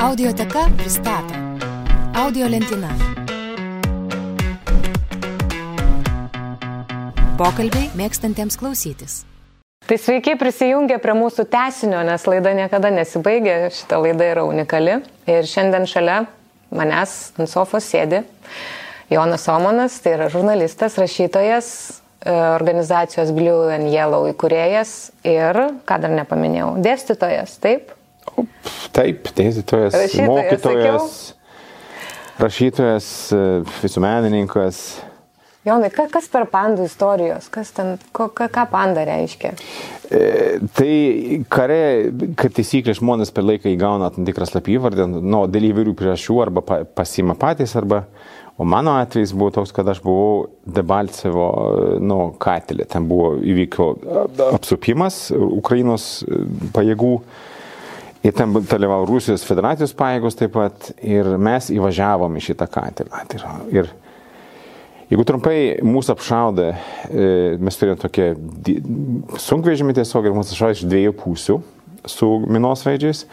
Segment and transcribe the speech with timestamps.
[0.00, 1.34] Audioteka pristato.
[2.16, 2.88] Audio lentyna.
[7.36, 9.18] Pokalbiai mėgstantiems klausytis.
[9.84, 14.96] Tai sveiki prisijungę prie mūsų tesinio, nes laida niekada nesibaigia, šita laida yra unikali.
[15.28, 16.22] Ir šiandien šalia
[16.72, 18.24] manęs ant sofos sėdi
[19.12, 21.72] Jonas Omonas, tai yra žurnalistas, rašytojas,
[22.24, 24.98] e, organizacijos Blue and Yellow įkūrėjas
[25.28, 27.99] ir, ką dar nepaminėjau, dėstytojas, taip?
[28.96, 31.20] Taip, dėstytojas, Rašytojas, mokytojas,
[32.40, 33.44] rašytojas, e,
[33.82, 34.80] visuomenininkas.
[35.66, 39.50] Jonai, ka- kas per pandų istorijos, kas ten, ko, ką, ką panda reiškia?
[40.10, 41.80] E, Tai kare,
[42.40, 46.84] kaip taisyklė, žmonės per laiką įgauna tam tikrą slapyvardę, nu, dėl įvairių priežasčių, arba pa-
[46.84, 48.06] pasima patys, arba,
[48.56, 53.90] o mano atvejs buvo toks, kad aš buvau Debalcevo, nu, katilė, ten buvo įvyko
[54.56, 56.40] apsupimas Ukrainos e,
[56.72, 57.12] pajėgų.
[58.20, 63.22] Ir ten dalyvavo Rusijos federacijos pajėgos taip pat ir mes įvažiavom į šitą katilą.
[63.30, 63.38] Tai
[63.72, 63.88] Ir
[65.08, 66.66] jeigu trumpai mūsų apšaudė,
[67.08, 68.28] e, mes turėjome tokią
[69.40, 71.58] sunkvežimį tiesiog ir mūsų apšaudė iš dviejų pusių
[72.12, 73.24] su minosvaidžiais.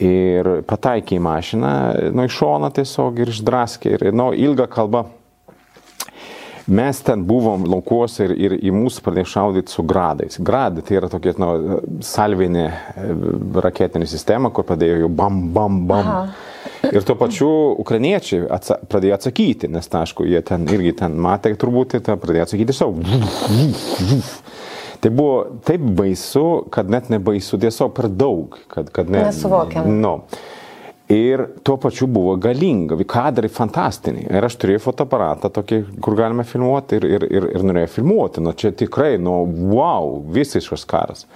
[0.00, 1.72] Ir pataikė į mašiną,
[2.14, 3.96] nu, iš šono tiesiog ir išdraskė.
[3.96, 5.08] Ir, nu, ilga kalba.
[6.70, 10.38] Mes ten buvom laukuose ir, ir į mūsų pradėjo šaudyti su gradais.
[10.38, 13.06] Gradai tai yra tokia nu, salvinė e,
[13.64, 16.10] raketinė sistema, kur pradėjo jau bam, bam, bam.
[16.12, 16.92] Aha.
[16.92, 17.48] Ir tuo pačiu
[17.82, 22.46] ukrainiečiai atsa pradėjo atsakyti, nes, na, aišku, jie ten irgi ten matė turbūt, tai pradėjo
[22.46, 23.02] atsakyti savo.
[25.00, 29.94] Tai buvo taip baisu, kad net nebaisu, tiesiog per daug, kad, kad ne, Nesuvokiama.
[29.96, 30.12] Nu.
[31.10, 34.28] Ir tuo pačiu buvo galinga, kadrai fantastiniai.
[34.30, 38.44] Ir aš turėjau fotoaparatą tokį, kur galime filmuoti ir, ir, ir, ir norėjau filmuoti.
[38.44, 39.40] Nu, čia tikrai, nu,
[39.72, 41.26] wow, visiškas karas.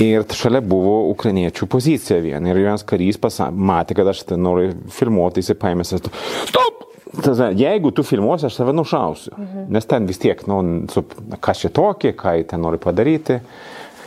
[0.00, 2.48] Ir šalia buvo ukrainiečių pozicija viena.
[2.48, 6.14] Ir vienas karys pasakė, matė, kad aš ten noriu filmuoti, jis paėmė, sakė,
[6.48, 6.80] stop!
[7.12, 9.34] Tada, jeigu tu filmuosi, aš tave nušausiu.
[9.36, 9.66] Mhm.
[9.76, 11.04] Nes ten vis tiek, nu, su,
[11.44, 13.42] kas čia tokie, ką jie ten nori padaryti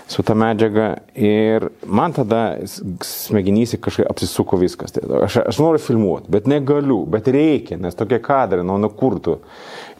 [0.07, 0.97] su ta medžiaga.
[1.15, 4.91] Ir man tada s- smegenyse kažkaip apsisuko viskas.
[4.93, 9.19] Tai Aš, aš noriu filmuoti, bet negaliu, bet reikia, nes tokie kadrai, nu, nu kur
[9.19, 9.39] tu.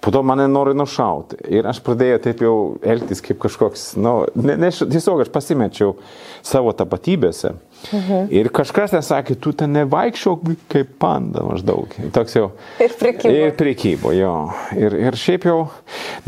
[0.02, 1.40] Po to mane nori nušauti.
[1.50, 2.56] Ir aš pradėjau taip jau
[2.86, 5.96] elgtis kaip kažkoks, nu, ne, ne, tiesiog aš pasimečiau
[6.46, 7.56] savo tapatybėse.
[7.92, 8.30] Mhm.
[8.34, 11.92] Ir kažkas nesakė, tu ten nevaikščiok kaip panda maždaug.
[12.16, 12.48] Toks jau.
[12.82, 13.34] Ir prekybo.
[13.34, 14.34] Ir prekybo, jo.
[14.78, 15.60] Ir, ir šiaip jau,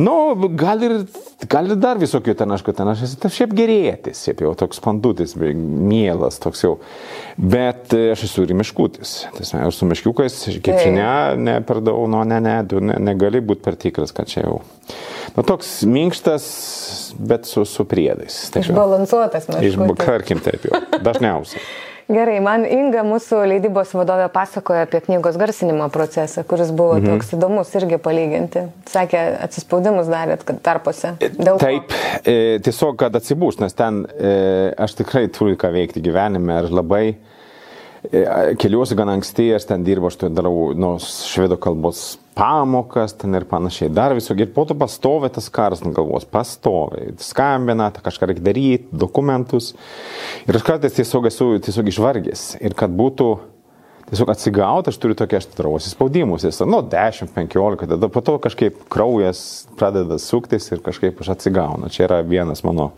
[0.01, 0.13] nu,
[0.59, 0.97] gal ir,
[1.49, 5.33] gal ir dar visokių ten, aišku, ten aš esu šiaip gerėtis, šiaip jau toks pandutis,
[5.37, 6.75] mielas, toks jau.
[7.37, 9.17] Bet e, aš esu ir miškutis.
[9.37, 13.41] Tiesiog, aš su miškiukais, kaip žinia, ne per daug, nu, ne, ne, tu ne, negali
[13.41, 14.61] būti per tikras, kad čia jau.
[15.37, 16.45] Nu, toks minkštas,
[17.17, 18.47] bet su, su priedais.
[18.49, 18.63] Taip.
[18.65, 19.67] Išbalansuotas mes.
[19.69, 20.81] Išbakarkim taip jau.
[21.05, 21.61] Dažniausiai.
[22.07, 27.11] Gerai, man Inga, mūsų leidybos vadovė, pasakoja apie knygos garsinimo procesą, kuris buvo mhm.
[27.11, 28.63] toks įdomus irgi palyginti.
[28.89, 31.13] Sakė, atsispaudimus darėt, kad tarpuose.
[31.19, 31.57] Ko?
[31.61, 31.93] Taip,
[32.23, 34.35] e, tiesiog, kad atsibūs, nes ten e,
[34.87, 37.36] aš tikrai turiu ką veikti gyvenime ir labai e,
[38.61, 43.47] keliuosi gan anksti, aš ten dirbu, aš ten darau nu, švedų kalbos pamokas ten ir
[43.49, 43.89] panašiai.
[43.93, 44.45] Dar visokie.
[44.45, 47.09] Ir po to pastovi tas karas ant galvos, pastovi.
[47.23, 49.73] Skambina, kažką reikia daryti, dokumentus.
[50.45, 52.49] Ir aš kartais tiesiog esu tiesiog išvargęs.
[52.61, 53.31] Ir kad būtų
[54.11, 58.85] tiesiog atsigauti, aš turiu tokia, aš darau įspaudimus, jis, nu, 10-15, tada po to kažkaip
[58.93, 59.41] kraujas
[59.79, 61.91] pradeda suktis ir kažkaip aš atsigaunu.
[61.91, 62.93] Čia yra vienas mano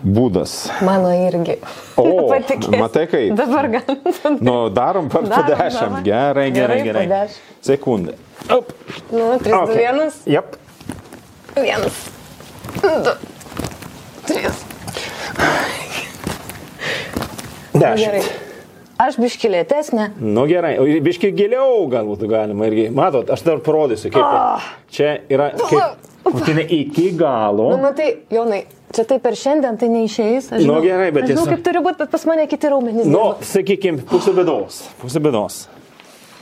[0.00, 0.54] būdas.
[0.86, 1.58] Mano irgi.
[2.00, 2.78] O, Patikėsi.
[2.80, 3.34] matai kaip.
[3.38, 3.96] Dabar gal.
[4.40, 5.78] Nu, darom per po Darom, 10.
[5.78, 5.98] darom.
[6.06, 7.28] Gerai, gerai, Gerai, gerai.
[7.28, 7.38] 10.
[7.68, 8.16] Sekundė.
[8.50, 8.72] Op.
[9.12, 9.74] Nu, 3, Okay.
[9.76, 10.12] 2, 1.
[10.32, 10.56] Jep.
[11.56, 11.90] 1.
[12.82, 13.16] 2.
[14.26, 14.54] 3.
[17.72, 18.20] Gerai.
[18.22, 18.32] 10.
[19.02, 20.04] Aš biškilėtesnė.
[20.22, 22.84] Nu gerai, o biškai giliau galbūt galima irgi.
[22.94, 24.22] Matot, aš dar parodysiu, kaip.
[24.22, 24.66] Ah.
[24.94, 25.96] Čia yra kaip.
[26.22, 27.72] Būtinai iki galo.
[27.72, 28.60] Nu, matai, Jonai,
[28.92, 30.50] čia taip per šiandien tai neišeis.
[30.52, 33.06] Aš Nu, gerai, bet žinau, tiesa- kaip turi būti, bet pas mane kiti raumenys.
[33.06, 33.48] Nu, dirba.
[33.52, 34.82] sakykime, pusė bėdos.
[35.02, 35.66] Pusė bėdos.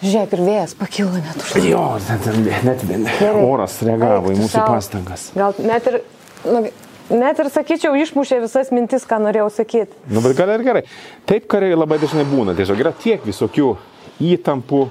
[0.03, 1.57] Žiūrėk, ir vėjas pakilo net už.
[1.69, 4.67] Jo, net, net, net oras reagavo Eik į mūsų sau.
[4.67, 5.27] pastangas.
[5.37, 5.99] Gal net ir,
[6.47, 6.63] nu,
[7.11, 9.93] net ir sakyčiau, išmušė visas mintis, ką norėjau sakyti.
[10.09, 10.83] Nu, bet gal ir gerai.
[11.29, 12.57] Taip kariai labai dažnai būna.
[12.57, 13.75] Tiesiog yra tiek visokių
[14.21, 14.89] įtampų,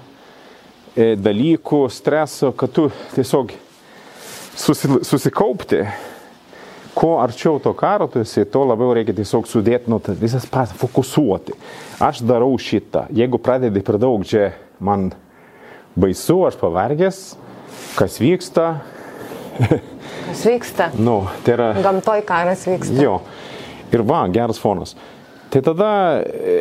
[0.95, 3.49] e, dalykų, streso, kad tu tiesiog
[4.55, 5.87] susi, susikaupti.
[6.99, 11.55] Kuo arčiau to karo tu esi, tuo labiau reikia tiesiog sudėti, nu, visas pas, fokusuoti.
[12.03, 13.05] Aš darau šitą.
[13.15, 14.49] Jeigu pradedi per daug, čia
[14.83, 15.13] man
[15.95, 17.21] baisu, aš pavargęs,
[17.95, 18.73] kas vyksta,
[20.29, 20.89] Kas vyksta?
[20.99, 21.69] nu, tai yra...
[21.83, 22.99] Gamtoj karas vyksta.
[23.01, 23.19] Jo.
[23.95, 24.93] Ir va, geras fonas.
[25.49, 25.89] Tai tada
[26.21, 26.59] e,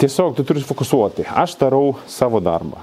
[0.00, 1.26] tiesiog tu turi fokusuoti.
[1.28, 2.80] Aš darau savo darbą.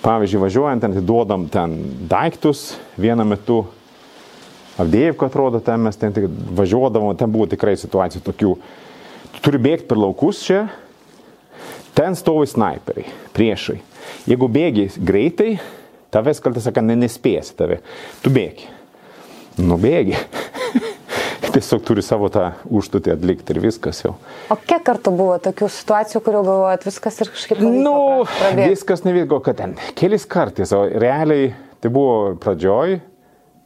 [0.00, 1.74] Pavyzdžiui, važiuojant, ten duodam ten
[2.08, 3.64] daiktus, vienu metu
[4.80, 6.14] Avdėjivka atrodo, ten mes ten
[6.56, 8.54] važiuodavom, ten buvo tikrai situacijų tokių.
[9.34, 10.64] Tu turi bėgti per laukus čia,
[11.96, 13.80] ten stovi snaiperiai, priešai.
[14.30, 15.52] Jeigu bėgi greitai,
[16.14, 17.80] tavęs kartais sako, ne, nespėsi tave,
[18.24, 18.70] tu bėgi.
[19.60, 20.16] Nubėgi.
[21.50, 24.14] Tiesiog turi savo tą užduotį atlikti ir viskas jau.
[24.52, 27.62] O kiek kartų buvo tokių situacijų, kuriuo galvojat viskas ir kažkaip...
[27.64, 27.94] Nu,
[28.60, 31.50] viskas nevyko, kad ten kelis kartais, o realiai
[31.82, 33.00] tai buvo pradžioj,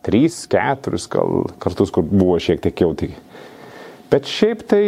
[0.05, 3.17] trys, keturis gal kartus, kur buvo šiek tiek jau tik.
[4.13, 4.85] Bet šiaip tai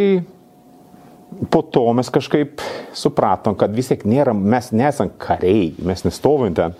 [1.51, 2.61] po to mes kažkaip
[2.95, 6.77] supratom, kad vis tiek nėra, mes nesam kariai, mes nestovim ten.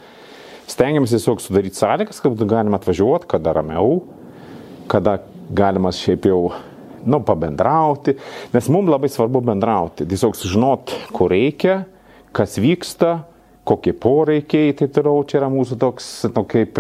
[0.67, 4.01] Stengiamės tiesiog sudaryti sąlygas, kad galima atvažiuoti, kada ramiau,
[4.91, 5.17] kada
[5.55, 6.41] galima šiaip jau,
[7.07, 8.17] nu, pabendrauti,
[8.51, 11.81] nes mums labai svarbu bendrauti, tiesiog sužinot, ko reikia,
[12.35, 13.21] kas vyksta,
[13.67, 16.79] kokie poreikiai, taip toliau, čia yra mūsų toks, nu, kaip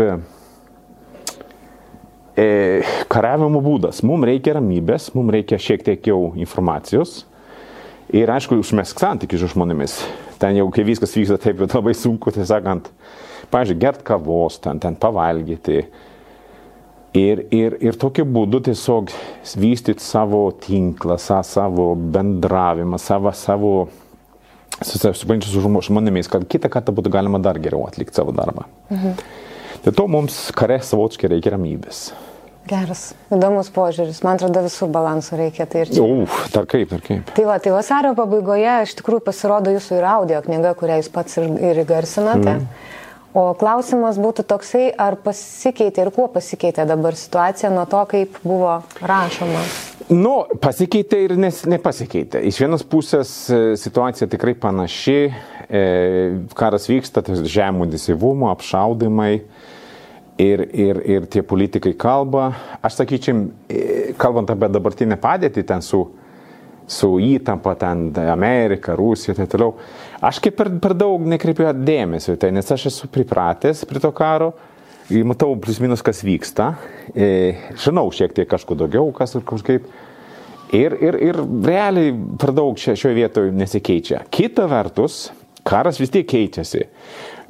[2.37, 4.03] e, kariavimo būdas.
[4.05, 7.23] Mums reikia ramybės, mums reikia šiek tiek jau informacijos.
[8.15, 9.97] Ir aišku, užmesk santykius su žmonėmis.
[10.39, 12.87] Ten jau, kai viskas vyksta taip, bet labai sunku, tai sakant,
[13.51, 15.81] pažiūrėjau, gert kavos, ten, ten pavalgyti.
[17.17, 19.09] Ir, ir, ir tokiu būdu tiesiog
[19.57, 23.71] vystyti savo tinklą, savo bendravimą, savo, savo
[24.77, 28.67] susipažinti su žmonėmis, kad kitą kartą būtų galima dar geriau atlikti savo darbą.
[28.93, 29.19] Mhm.
[29.83, 32.11] Tai to mums kare savočkai reikia ramybės.
[32.67, 34.19] Geras, įdomus požiūris.
[34.25, 35.67] Man atrodo, visų balansų reikia.
[35.69, 36.03] Tai ir čia.
[36.03, 37.31] Uf, dar kaip, dar kaip.
[37.37, 41.39] Tai va, tai vasario pabaigoje iš tikrųjų pasirodo jūsų ir audio knyga, kurią jūs pats
[41.39, 42.57] ir, ir įgarsinate.
[42.57, 42.95] Mm.
[43.37, 48.79] O klausimas būtų toksai, ar pasikeitė ir kuo pasikeitė dabar situacija nuo to, kaip buvo
[49.03, 49.61] rašoma?
[50.09, 50.33] Nu,
[50.63, 52.41] pasikeitė ir nes, nepasikeitė.
[52.49, 55.19] Iš vienos pusės e, situacija tikrai panaši,
[55.67, 55.83] e,
[56.57, 59.33] karas vyksta, tai žemų disyvumo, apšaudimai
[60.37, 62.51] ir, ir, ir tie politikai kalba.
[62.85, 66.03] Aš sakyčiau, e, kalbant apie dabartinę padėtį ten su,
[66.87, 69.75] su įtampa, ten Amerika, Rusija ir taip toliau,
[70.23, 74.13] aš kaip per, per daug nekreipiu dėmesio į tai, nes aš esu pripratęs prie to
[74.15, 74.53] karo.
[75.07, 76.73] Matau plius minus, kas vyksta,
[77.15, 79.87] e, žinau šiek tiek kažko daugiau, kas ir kažkaip.
[80.75, 84.25] Ir, ir, ir realiai per daug šioje vietoje nesikeičia.
[84.27, 85.29] Kita vertus,
[85.63, 86.81] karas vis tiek keičiasi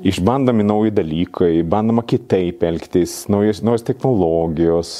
[0.03, 4.93] išbandomi nauji dalykai, bandoma kitaip elgtis, naujos, naujos technologijos.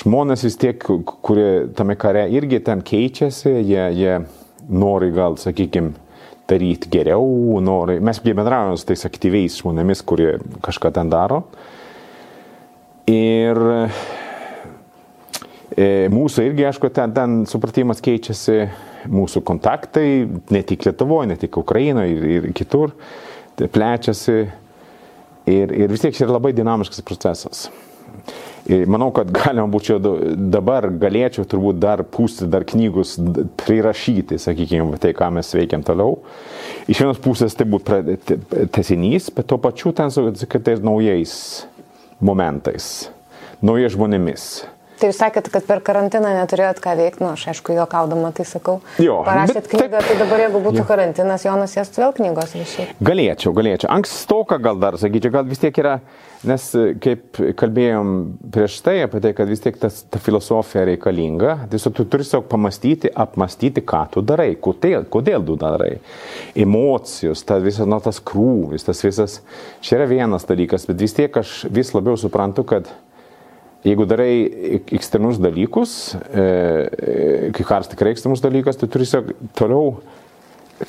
[0.00, 0.86] Žmonės vis tiek,
[1.22, 4.16] kurie tame kare irgi ten keičiasi, jie, jie
[4.72, 5.92] nori gal, sakykime,
[6.50, 8.00] daryti geriau, nori.
[8.04, 10.34] Mes bendraujame su tais aktyviais žmonėmis, kurie
[10.64, 11.44] kažką ten daro.
[13.08, 13.60] Ir
[15.76, 18.58] e, mūsų irgi, aišku, ten, ten supratimas keičiasi,
[19.12, 22.96] mūsų kontaktai, ne tik Lietuvoje, ne tik Ukrainoje ir, ir kitur
[23.58, 24.36] tai plečiasi
[25.50, 27.68] ir, ir vis tiek čia yra labai dinamiškas procesas.
[28.64, 33.18] Ir manau, kad galima būčiau dabar, galėčiau turbūt dar pūsti, dar knygus
[33.60, 36.22] prirašyti, sakykime, tai, ką mes veikiam toliau.
[36.88, 38.16] Iš vienos pusės tai būtų
[38.72, 41.34] tesinys, bet tuo pačiu ten su kitais naujais
[42.24, 43.10] momentais,
[43.60, 44.48] naujais žmonėmis.
[45.00, 48.76] Tai jūs sakėt, kad per karantiną neturėjot ką veikti, nu, aš aišku, juokaudama tai sakau.
[49.02, 50.86] Jo, Parašėt knygą, taip, tai dabar jeigu būtų jo.
[50.86, 52.94] karantinas, Jonas jas vėl knygos rašyti.
[53.04, 53.90] Galėčiau, galėčiau.
[53.94, 55.96] Ankstoka gal dar, sakyčiau, gal vis tiek yra,
[56.46, 56.66] nes
[57.02, 58.12] kaip kalbėjom
[58.54, 62.46] prieš tai apie tai, kad vis tiek tas, ta filosofija reikalinga, tiesiog tu turi tiesiog
[62.52, 65.96] pamastyti, apmastyti, ką tu darai, kodėl, kodėl tu darai.
[66.54, 69.40] Emocijos, ta visas, nu, tas krūvis, tas visas,
[69.82, 72.92] čia yra vienas dalykas, bet vis tiek aš vis labiau suprantu, kad
[73.84, 74.34] jeigu darai
[74.96, 79.08] ekstremus dalykus, e, e, kai karas tikrai ekstremus dalykas, tai turi
[79.56, 79.98] toliau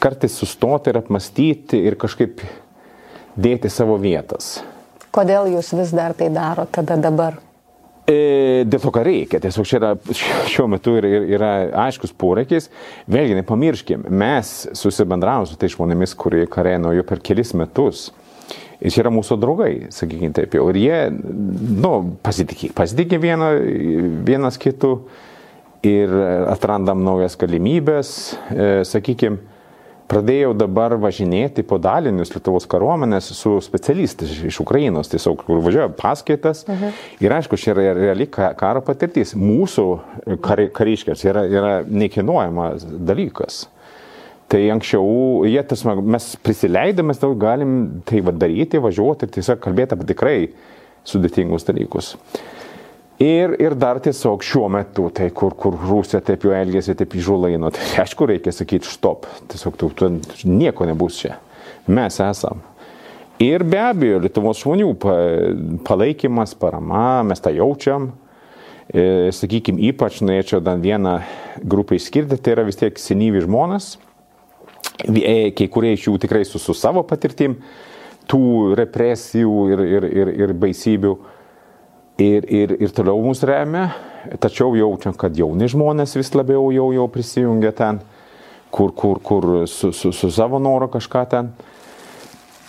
[0.01, 2.41] kartais sustoti ir apmastyti ir kažkaip
[3.35, 4.57] dėti savo vietas.
[5.15, 7.37] Kodėl jūs vis dar tai darote tada dabar?
[8.05, 9.39] E, dėl to, ką reikia.
[9.41, 9.91] Tiesiog čia yra,
[10.53, 11.51] šiuo metu yra, yra
[11.87, 12.69] aiškus poreikis.
[13.09, 18.11] Vėlgi, nepamirškim, mes susibendravom su tai žmonėmis, kurie karėno jau per kelis metus.
[18.81, 20.67] Ir čia yra mūsų draugai, sakykime taip jau.
[20.73, 21.93] Ir jie, nu,
[22.25, 23.51] pasitikė, pasitikė vieno,
[24.27, 24.93] vienas kitų
[25.85, 26.13] ir
[26.49, 28.09] atrandam naujas galimybės,
[28.51, 29.37] e, sakykime,
[30.09, 36.65] pradėjau dabar važinėti po dalinius Lietuvos kariuomenės su specialistais iš Ukrainos, tiesiog kur važiuoja paskaitas.
[36.69, 36.97] Mhm.
[37.25, 39.33] Ir aišku, čia yra reali karo patirtis.
[39.37, 39.87] Mūsų
[40.45, 43.65] kariškės yra, yra nekinuojamas dalykas.
[44.51, 47.71] Tai anksčiau, jie, tas, mes prisileidėme, mes galim
[48.05, 50.35] tai va, daryti, važiuoti ir tiesiog kalbėti apie tikrai
[51.05, 52.11] sudėtingus dalykus.
[53.21, 57.71] Ir, ir dar tiesiog šiuo metu, tai kur, kur Rusija taip jau elgėsi, taip įžulaino,
[57.73, 60.11] tai aišku reikia sakyti stop, tiesiog tu, tu
[60.45, 61.37] nieko nebus čia.
[61.87, 62.61] Mes esam.
[63.41, 64.93] Ir be abejo, Lietuvos žmonių
[65.87, 68.11] palaikymas, parama, mes tą jaučiam.
[68.85, 71.17] E, Sakykime, ypač norėčiau dar vieną
[71.65, 73.95] grupę išskirti, tai yra vis tiek senyvi žmonės,
[75.57, 77.57] kai kurie iš jų tikrai su, su savo patirtim,
[78.29, 81.13] tų represijų ir, ir, ir, ir baisybių
[82.21, 83.89] ir, ir, ir toliau mus remia,
[84.41, 88.01] tačiau jaučiam, kad jauni žmonės vis labiau jau, jau prisijungia ten,
[88.73, 91.51] kur, kur, kur su, su, su savo noru kažką ten.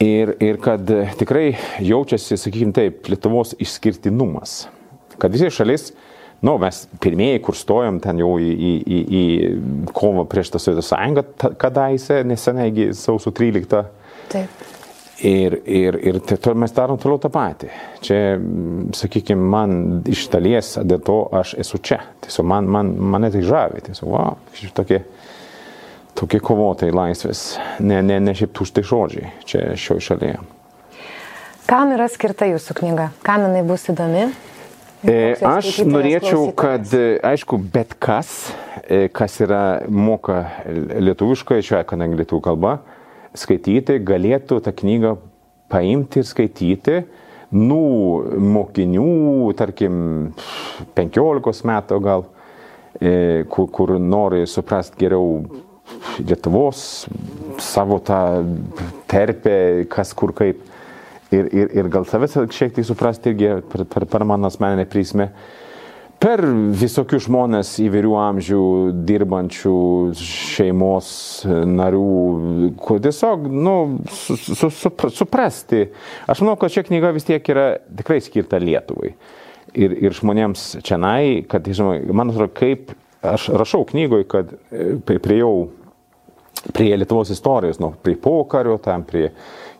[0.03, 0.83] Ir, ir kad
[1.17, 4.67] tikrai jaučiasi, sakykime taip, Lietuvos išskirtinumas.
[5.17, 5.89] Kad visi šalis,
[6.45, 10.85] nu, mes pirmieji, kur stojom ten jau į, į, į, į kovą prieš tą Sovietų
[10.85, 11.25] sąjungą,
[11.61, 13.85] kadaise, nesenai, sausio 13.
[14.33, 14.65] Taip.
[15.25, 17.71] Ir, ir, ir tai mes darom toliau tą patį.
[18.05, 18.19] Čia,
[18.99, 19.79] sakykime, man
[20.13, 22.03] iš dalies dėl to aš esu čia.
[22.27, 23.81] Tiesiog man, man, mane tai žavi.
[23.87, 24.37] Tiesiog, wow,
[24.77, 25.01] tokie,
[26.21, 27.47] tokie kovotojai laisvės.
[27.81, 30.43] Ne, ne, ne šiaip tuštai žodžiai čia šioje šalyje.
[31.67, 33.09] Kam yra skirta jūsų knyga?
[33.25, 34.29] Kam jinai bus įdomi?
[35.07, 36.91] E, aš norėčiau, kad,
[37.27, 38.51] aišku, bet kas,
[38.83, 42.73] e, kas yra moka lietuviškai, atveju, kadangi lietuvių kalba,
[43.37, 45.15] skaityti, galėtų tą knygą
[45.71, 46.97] paimti ir skaityti,
[47.55, 47.81] nu,
[48.57, 50.01] mokinių, tarkim,
[50.99, 52.27] 15 metų gal,
[52.99, 55.63] e, kur, kur nori suprasti geriau
[56.19, 57.07] Lietuvos,
[57.63, 58.19] savo tą
[59.07, 60.65] terpę, kas kur kaip.
[61.35, 65.31] Ir, ir, ir gal savęs šiek tiek suprasti irgi per, per, per mano asmeninę prismę
[66.23, 66.41] per
[66.77, 68.63] visokius žmonės įvairių amžių
[69.09, 69.77] dirbančių
[70.17, 71.09] šeimos
[71.47, 72.05] narių,
[73.05, 73.77] tiesiog, nu,
[74.11, 75.87] su, su, su, suprasti.
[76.31, 77.67] Aš manau, kad šia knyga vis tiek yra
[78.01, 79.13] tikrai skirta Lietuvai.
[79.77, 82.95] Ir, ir žmonėms čia nai, kad, žinoma, man atrodo, kaip
[83.27, 85.67] aš rašau knygoje, kad e, priejau
[86.73, 89.29] prie Lietuvos istorijos, nu, prie pokario, tam prie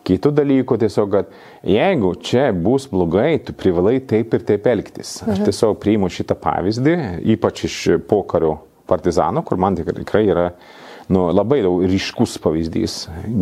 [0.07, 1.35] kitų dalykų, tiesiog, kad
[1.67, 5.19] jeigu čia bus blogai, tu privalai taip ir taip elgtis.
[5.25, 5.45] Aš mhm.
[5.49, 6.97] tiesiog priimu šitą pavyzdį,
[7.35, 7.77] ypač iš
[8.09, 10.49] pokario partizanų, kur man tikrai yra
[11.11, 12.97] nu, labai daug ryškus pavyzdys,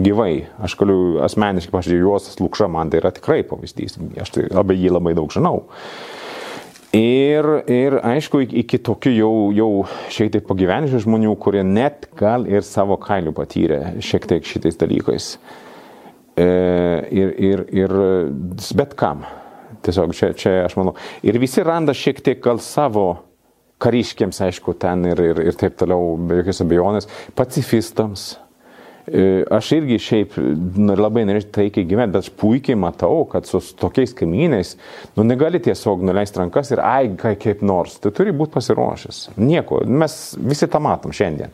[0.06, 0.46] gyvai.
[0.66, 4.94] Aš galiu asmeniškai, pažiūrėjau, Juosas Lukša, man tai yra tikrai pavyzdys, aš tai labai jį
[4.94, 5.64] labai daug žinau.
[6.96, 9.70] Ir, ir aišku, iki tokių jau, jau
[10.14, 15.34] šiek tiek pagyvenusių žmonių, kurie net gal ir savo kailių patyrė šiek tiek šitais dalykais.
[16.36, 16.46] E,
[17.16, 17.94] ir, ir, ir
[18.76, 19.24] bet kam.
[19.86, 20.96] Tiesiog čia, čia aš manau.
[21.24, 23.08] Ir visi randa šiek tiek gal savo
[23.84, 28.34] kariškiams, aišku, ten ir, ir, ir taip toliau, be jokios abejonės, pacifistams.
[29.06, 30.38] E, aš irgi šiaip
[30.98, 34.74] labai norėčiau taikiai gyventi, bet aš puikiai matau, kad su tokiais kaimynais,
[35.16, 39.22] nu negali tiesiog nuleisti rankas ir ai, kaip nors, tai turi būti pasiruošęs.
[39.38, 41.54] Nieko, mes visi tą matom šiandien.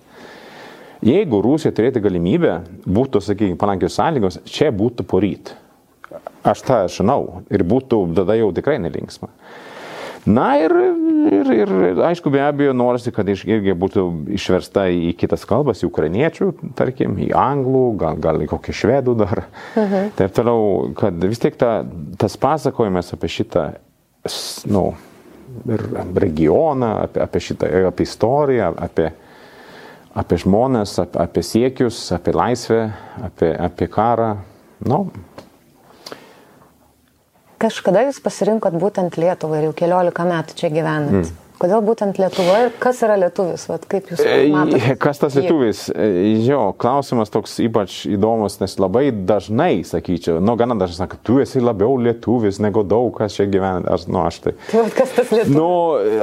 [1.01, 5.55] Jeigu Rusija turėtų galimybę, būtų, sakykime, palankios sąlygos, čia būtų poryt.
[6.45, 9.31] Aš tą žinau ir būtų tada jau tikrai nelinksma.
[10.29, 10.73] Na ir,
[11.33, 14.03] ir, ir aišku, be abejo, norisi, kad irgi būtų
[14.37, 19.47] išversta į kitas kalbas, į ukrainiečių, tarkim, į anglų, gal, gal į kokį švedų dar.
[19.73, 20.11] Mhm.
[20.19, 21.79] Taip toliau, kad vis tiek ta,
[22.21, 23.65] tas pasakojimas apie šitą,
[24.69, 24.91] nu,
[26.21, 29.09] regioną, apie, apie šitą, apie istoriją, apie,
[30.17, 32.81] apie žmonės, apie, apie siekius, apie laisvę,
[33.27, 34.33] apie, apie karą.
[34.87, 35.05] Nu.
[37.61, 41.21] Kažkada jūs pasirinkot būtent Lietuvą ir jau keliolika metų čia gyvenat.
[41.21, 41.50] Mm.
[41.61, 43.67] Kodėl būtent Lietuva ir kas yra lietuvis?
[43.69, 44.95] Vat kaip jūs e, matote?
[45.03, 45.83] Kas tas lietuvis?
[45.93, 46.07] E,
[46.41, 51.61] jo, klausimas toks ypač įdomus, nes labai dažnai, sakyčiau, nu, gana dažnai sako, tu esi
[51.61, 53.85] labiau lietuvis negu daug kas čia gyvena.
[53.93, 54.55] Aš, nu, aš tai.
[54.71, 55.53] Tai kas tas lietuvis?
[55.53, 55.69] Nu,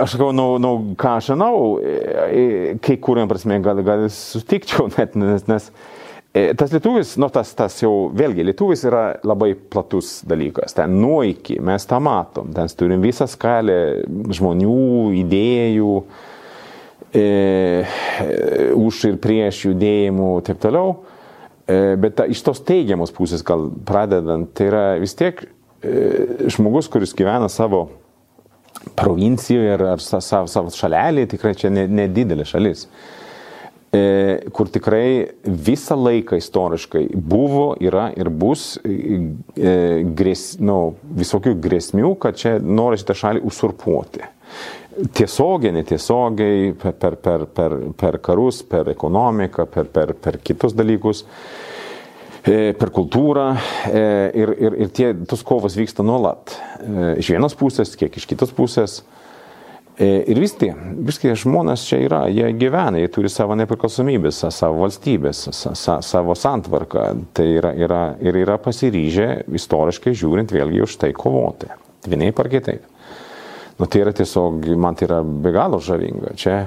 [0.03, 5.15] aš sakau, nu, nu, ką aš žinau, e, kai kuriam prasme gal, gal sutikčiau net,
[5.19, 5.98] nes, nes E,
[6.59, 10.77] tas lietuvis, nu tas, tas jau vėlgi, lietuvis yra labai platus dalykas.
[10.77, 12.51] Ten nuo iki mes tą matom.
[12.57, 13.79] Ten turim visą skalę
[14.37, 14.79] žmonių,
[15.23, 15.93] idėjų,
[17.17, 17.29] e,
[18.77, 20.99] už ir prieš judėjimų ir taip toliau.
[21.69, 26.89] E, bet ta, iš tos teigiamos pusės, gal pradedant, tai yra vis tiek e, žmogus,
[26.93, 27.87] kuris gyvena savo
[28.99, 32.87] provincijoje ar, ar savo, savo šalelį, tikrai čia nedidelė ne šalis.
[33.89, 39.23] E, kur tikrai visą laiką istoriškai buvo, yra ir bus e,
[40.19, 44.29] grės, nu, visokių grėsmių, kad čia nori šitą šalį usurpuoti.
[45.17, 51.25] Tiesiogiai, netiesiogiai, per, per, per, per karus, per ekonomiką, per, per, per kitus dalykus,
[52.45, 53.49] e, per kultūrą
[53.89, 56.59] ir, ir, ir tie, tos kovos vyksta nuolat.
[57.17, 59.01] Iš vienos pusės, kiek iš kitos pusės.
[59.99, 64.31] E, ir vis tie, vis tie žmonės čia yra, jie gyvena, jie turi savo nepriklausomybę,
[64.31, 65.41] savo valstybės,
[65.75, 67.09] savo santvarką.
[67.35, 71.73] Tai yra, yra, ir yra pasiryžę istoriškai žiūrint vėlgi už tai kovoti.
[72.07, 72.87] Vienaip ar kitaip.
[73.79, 76.37] Nu, tai yra tiesiog, man tai yra be galo žavinga.
[76.39, 76.61] Čia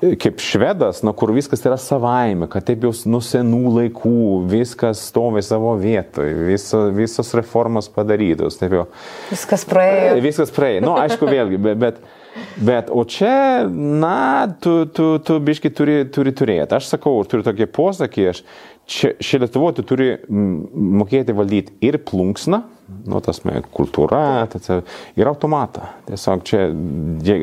[0.00, 4.16] kaip švedas, nuo kur viskas yra savaime, kad taip jau nuo senų laikų
[4.50, 8.58] viskas stovi savo vietoje, viso, visos reformos padarytos.
[8.64, 8.86] Jau,
[9.30, 10.18] viskas praėjo.
[10.24, 10.82] Viskas praėjo.
[10.82, 12.02] Na, nu, aišku, vėlgi, bet, bet,
[12.56, 16.76] bet o čia, na, tu, tu, tu biški turi, turi turėti.
[16.76, 18.42] Aš sakau, turiu tokį posakį, aš
[18.86, 22.62] čia, čia Lietuvoje tu turi mokėti valdyti ir plunksną,
[23.08, 23.40] nu, tas
[23.74, 24.70] kultūra, tas,
[25.18, 25.88] ir automatą.
[26.08, 26.66] Tiesiog čia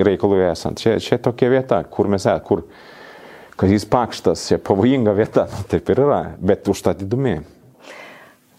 [0.07, 0.81] reikalui esant.
[0.81, 2.65] Čia, čia tokia vieta, kur mes esame, kur
[3.61, 7.39] Kazys Pakštas, čia pavojinga vieta, nu, taip ir yra, bet užtat įdomi.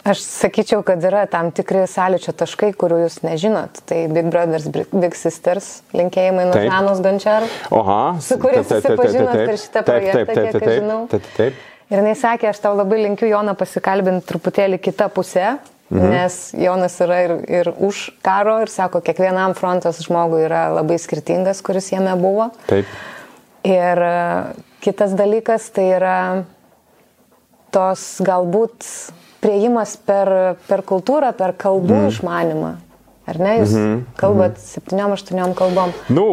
[0.02, 3.84] Aš sakyčiau, kad yra tam tikri sąlyčio taškai, kurių jūs nežinot.
[3.86, 7.46] Tai Big Brothers, Big Sisters, linkėjimai nuo Žanos Gončiar.
[7.70, 8.00] Oha.
[8.18, 10.98] Su kuriais susipažinot per šitą projektą, kiek aš žinau.
[11.12, 11.68] Taip, taip.
[11.92, 15.52] Ir jinai sakė, aš tau labai linkiu Joną pasikalbinti truputėlį kitą pusę,
[15.92, 16.08] Mhm.
[16.08, 21.60] Nes Jonas yra ir, ir už karo ir sako, kiekvienam frontas žmogui yra labai skirtingas,
[21.60, 22.48] kuris jame buvo.
[22.70, 22.88] Taip.
[23.68, 24.14] Ir e,
[24.80, 26.16] kitas dalykas tai yra
[27.76, 28.88] tos galbūt
[29.42, 32.08] prieimas per, per kultūrą, per kalbų mm.
[32.14, 32.72] išmanimą.
[33.22, 33.98] Ar ne, jūs mm -hmm.
[34.18, 34.62] kalbat mhm.
[34.66, 35.92] septyniom, aštuoniom kalbom.
[36.10, 36.24] Nu,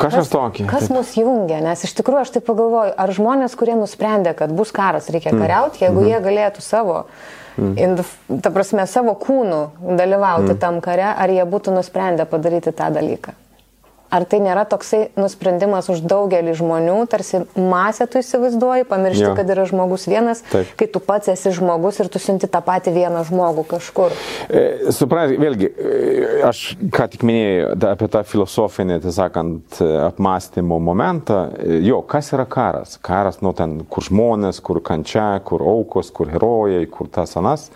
[0.00, 0.64] kažkas tokį.
[0.66, 0.96] Kas taip.
[0.96, 5.10] mus jungia, nes iš tikrųjų aš taip pagalvoju, ar žmonės, kurie nusprendė, kad bus karas,
[5.12, 5.42] reikia mm.
[5.42, 6.10] kariauti, jeigu mm -hmm.
[6.10, 7.04] jie galėtų savo
[7.58, 8.40] mm.
[8.40, 9.60] ta prasme, savo kūnų
[9.96, 10.58] dalyvauti mm.
[10.58, 13.32] tam kare, ar jie būtų nusprendę padaryti tą dalyką.
[14.08, 19.32] Ar tai nėra toksai nusprendimas už daugelį žmonių, tarsi masę tu įsivaizduoji, pamiršti, ja.
[19.36, 20.70] kad yra žmogus vienas, Taip.
[20.80, 24.14] kai tu pats esi žmogus ir tu siunti tą patį vieną žmogų kažkur?
[24.48, 26.62] E, Suprantate, vėlgi, e, aš
[26.94, 31.42] ką tik minėjau apie tą filosofinį, tai sakant, apmąstymo momentą.
[31.60, 32.96] E, jo, kas yra karas?
[33.04, 37.68] Karas, nu ten, kur žmonės, kur kančia, kur aukos, kur herojai, kur tas anas.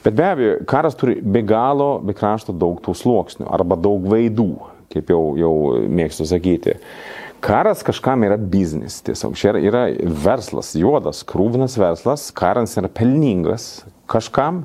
[0.00, 4.75] Bet be abejo, karas turi be galo, be krašto daug tų sluoksnių arba daug veidų
[4.92, 5.52] kaip jau, jau
[5.88, 6.76] mėgstu sakyti.
[7.44, 9.86] Karas kažkam yra biznis, tiesiog čia yra
[10.24, 14.64] verslas, juodas, krūvinas verslas, karas yra pelningas kažkam,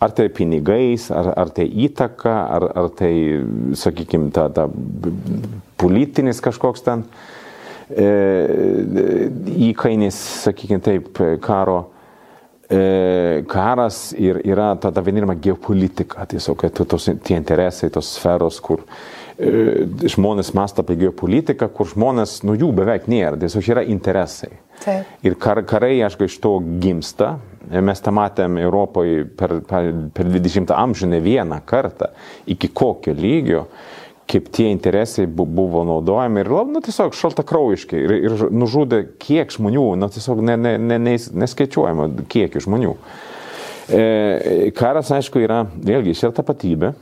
[0.00, 3.12] ar tai pinigais, ar, ar tai įtaka, ar, ar tai,
[3.76, 4.66] sakykime, ta, ta
[5.80, 7.04] politinis kažkoks ten
[7.88, 8.08] e,
[9.70, 11.12] įkainis, sakykime taip,
[11.44, 11.84] karo.
[12.68, 18.82] E, karas ir yra ta, ta vadinama geopolitika, tiesiog tos, tie interesai, tos sferos, kur
[19.38, 24.50] žmonės mąsto apie geopolitiką, kur žmonės, nu jų beveik nėra, tiesiog yra interesai.
[24.82, 25.06] Taip.
[25.26, 27.36] Ir kar, karai, aišku, iš to gimsta.
[27.68, 32.08] Mes tą matėm Europoje per, per, per 20 amžių ne vieną kartą,
[32.48, 33.66] iki kokio lygio,
[34.28, 40.08] kaip tie interesai buvo naudojami ir, nu, tiesiog šaltakraujiškai ir, ir nužudė kiek žmonių, nu,
[40.12, 42.96] tiesiog ne, ne, ne, ne, neskaičiuojama kiek žmonių.
[43.88, 46.94] E, karas, aišku, yra, vėlgi, jis yra tapatybė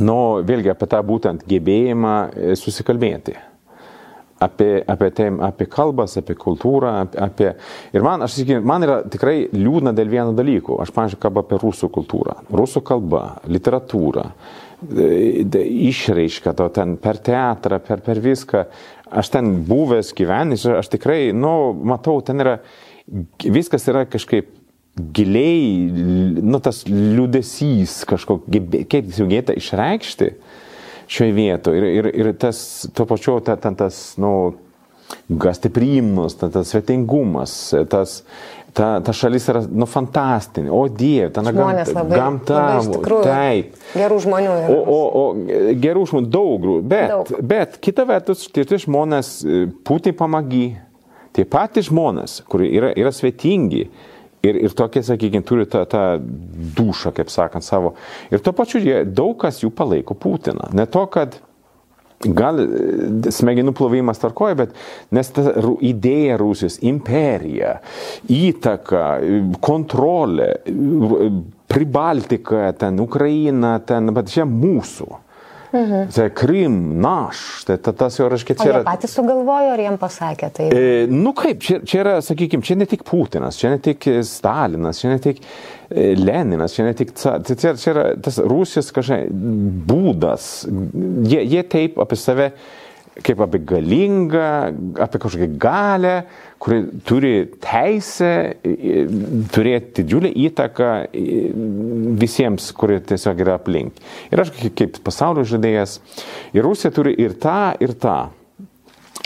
[0.00, 3.36] nu, vėlgi apie tą būtent gebėjimą e, susikalbėti.
[4.40, 7.50] Apie, apie, tai, apie kalbas, apie kultūrą, apie...
[7.92, 10.78] Ir man, aš sakykim, man yra tikrai liūdna dėl vieno dalyko.
[10.80, 12.38] Aš, pavyzdžiui, kalbu apie rusų kultūrą.
[12.56, 14.24] Rusų kalba, literatūra,
[14.88, 15.44] e,
[15.90, 18.64] išraiška to ten per teatrą, per, per viską.
[19.20, 22.56] Aš ten buvęs gyvenęs, aš tikrai, nu, matau, ten yra,
[23.44, 24.54] viskas yra kažkaip
[25.16, 25.90] giliai,
[26.42, 30.32] nu, tas liūdėsys kažkokia, kaip sugebėta išreikšti
[31.10, 31.80] šioje vietoje.
[31.80, 34.54] Ir, ir, ir tas, tuo pačiu, ta, ta, tas, nu,
[35.28, 37.54] gastipriimus, ta, tas svetingumas,
[37.90, 38.20] tas,
[38.76, 40.70] ta, ta šalis yra, nu, fantastinė.
[40.74, 41.86] O Dieve, ten gamta.
[41.96, 43.80] Labai, gamta labai tikrųjų, taip.
[43.96, 44.76] Gerų žmonių yra.
[44.76, 47.34] O, o, o gerų žmonių daug, bet, daug.
[47.54, 50.64] bet kita vertus, tie, žmonės, e, Putin pamagi,
[51.36, 53.88] tie patys žmonės, kurie yra, yra svetingi,
[54.40, 56.02] Ir, ir tokie, sakykime, turi tą, tą
[56.78, 57.92] dušą, kaip sakant, savo.
[58.32, 60.70] Ir tuo pačiu jie, daug kas jų palaiko Putiną.
[60.76, 61.36] Ne to, kad
[62.24, 62.68] gal e,
[63.32, 64.74] smegenų plovimas tarkoja, bet
[65.14, 65.44] nes ta
[65.84, 67.78] idėja Rusijos, imperija,
[68.32, 69.04] įtaka,
[69.64, 70.52] kontrolė,
[71.70, 75.06] Pribaltika, ten Ukraina, ten, bet čia mūsų.
[75.72, 76.08] Mhm.
[76.14, 78.80] Tai Krim, naš, tai tas jau reiškia, čia yra...
[78.86, 80.66] Patys sugalvojo, ar jiem pasakė tai?
[80.74, 84.98] E, nu kaip, čia, čia yra, sakykime, čia ne tik Putinas, čia ne tik Stalinas,
[85.02, 87.14] čia ne tik e, Leninas, čia ne tik...
[87.14, 89.30] Tai čia, čia yra tas Rusijos kažkokia
[89.90, 90.50] būdas.
[91.30, 92.50] Jie, jie taip apie save
[93.18, 94.46] kaip apie galingą,
[95.02, 96.14] apie kažkokią galę,
[96.62, 98.30] kuri turi teisę
[99.52, 100.90] turėti didžiulę įtaką
[102.20, 103.98] visiems, kurie tiesiog yra aplink.
[104.30, 105.98] Ir aš kaip pasaulio žaidėjas,
[106.54, 108.18] ir Rusija turi ir tą, ir tą.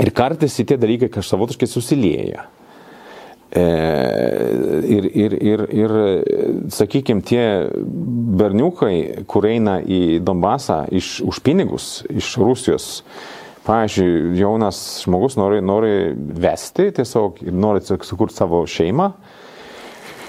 [0.03, 2.49] Ir kartais tie dalykai kažkaip savotiškai susilieja.
[3.55, 3.63] E,
[4.91, 5.93] ir, ir, ir, ir
[6.75, 7.45] sakykime, tie
[8.41, 12.89] berniukai, kur eina į Donbasą iš, už pinigus iš Rusijos,
[13.65, 19.11] pavyzdžiui, jaunas žmogus nori, nori vesti tiesiog nori sukurti savo šeimą,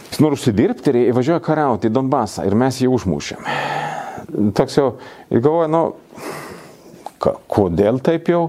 [0.09, 3.49] jis nori užsidirbti ir važiuoja kariauti į Donbasą ir mes jį užmušėm.
[4.55, 4.87] Toks jau,
[5.29, 5.83] ir galvoju, nu,
[7.51, 8.43] kodėl taip jau?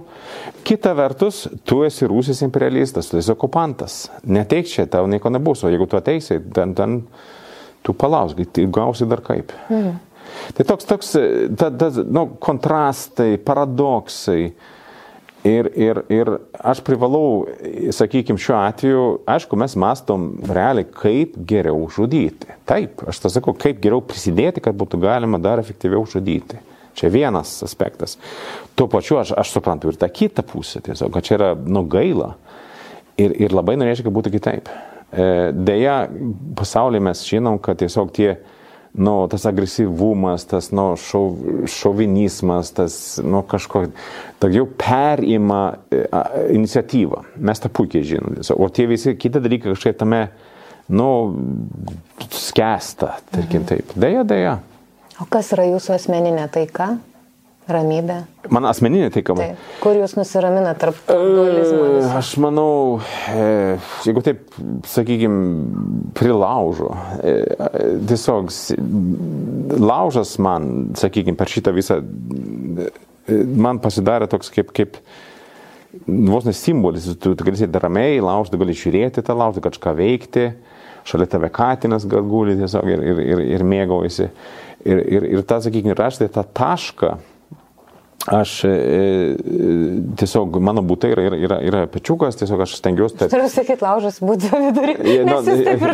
[0.67, 4.07] Kita vertus, tu esi Rusijos imperialistas, tu esi okupantas.
[4.27, 7.01] Neteik čia, tau nieko nebus, o jeigu tu ateisi, ten, ten
[7.87, 9.55] tu palausk, tai gausi dar kaip.
[9.71, 10.03] Mhm.
[10.57, 11.13] Tai toks, toks
[11.59, 14.49] ta, ta, nu, kontrastai, paradoksai.
[15.47, 17.47] Ir, ir, ir aš privalau,
[17.95, 22.57] sakykime, šiuo atveju, aišku, mes mastom realiai, kaip geriau žudyti.
[22.67, 26.59] Taip, aš tą sakau, kaip geriau prisidėti, kad būtų galima dar efektyviau žudyti.
[26.97, 28.17] Čia vienas aspektas.
[28.75, 32.33] Tuo pačiu aš, aš suprantu ir tą kitą pusę, tiesiog, kad čia yra nu gaila.
[33.21, 34.71] Ir, ir labai norėčiau, kad būtų kitaip.
[35.13, 35.99] E, deja,
[36.57, 38.33] pasaulyje mes žinom, kad tiesiog tie,
[38.97, 41.37] nu, tas agresyvumas, tas, nu, šov,
[41.69, 43.87] šovinizmas, tas, nu, kažko,
[44.41, 46.05] tai jau perima e,
[46.57, 47.23] iniciatyvą.
[47.37, 48.39] Mes tą puikiai žinom.
[48.57, 50.23] O tie visi kiti dalykai kažkaip tame,
[50.89, 51.09] nu,
[52.33, 53.93] skęsta, tarkim taip.
[53.97, 54.57] Deja, deja.
[55.21, 56.95] O kas yra jūsų asmeninė taika?
[57.67, 58.21] Ramybė.
[58.55, 59.35] Man asmeninė taika.
[59.35, 59.63] Taip.
[59.83, 61.81] Kur jūs nusiramina tarp dualizmo?
[61.99, 63.01] E, aš manau,
[63.33, 63.75] e,
[64.07, 64.45] jeigu taip,
[64.87, 65.41] sakykime,
[66.15, 66.93] prilaužo,
[67.27, 67.35] e,
[68.07, 68.55] tiesiog
[69.83, 72.89] laužas man, sakykime, per šitą visą, e,
[73.35, 75.03] man pasidarė toks kaip, kaip
[76.07, 80.53] vos nes simbolis, tu, tu gali sėdėti ramiai, laužti, gali žiūrėti tą laužą, kažką veikti,
[81.07, 84.31] šalia tave katinas gal guli tiesiog ir, ir, ir, ir mėgaujasi.
[84.87, 87.17] Ir, ir, ir tą, sakykime, raštai tą tašką,
[88.27, 89.75] aš e, e,
[90.19, 93.19] tiesiog, mano būtai yra, yra, yra, yra pečiukas, tiesiog aš stengiuosi.
[93.21, 93.31] Taip...
[93.35, 94.97] Turiu sakyti, laužas būtų vidurį.
[95.13, 95.39] Ja, no,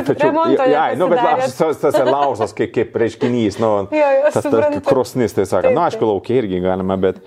[0.09, 0.65] pečiukas.
[0.73, 4.79] Ja, no, bet aš, tas, tas laužas kaip, kaip reiškinys, no, jo, jo, tas, tas
[4.89, 7.21] krosnis, tai sako, na, aišku, laukia irgi galima, bet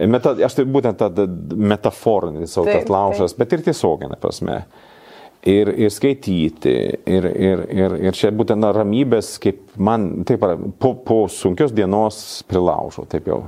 [0.00, 1.28] meta, aš tai būtent tą
[1.74, 3.44] metaforinis, tas laužas, taip.
[3.44, 4.62] bet ir tiesioginė prasme
[5.42, 6.74] ir, ir skaityti.
[7.06, 10.44] Ir, ir, ir, ir čia būtent na, ramybės, kaip man, taip,
[10.80, 13.42] po, po sunkios dienos prilaužo, taip jau.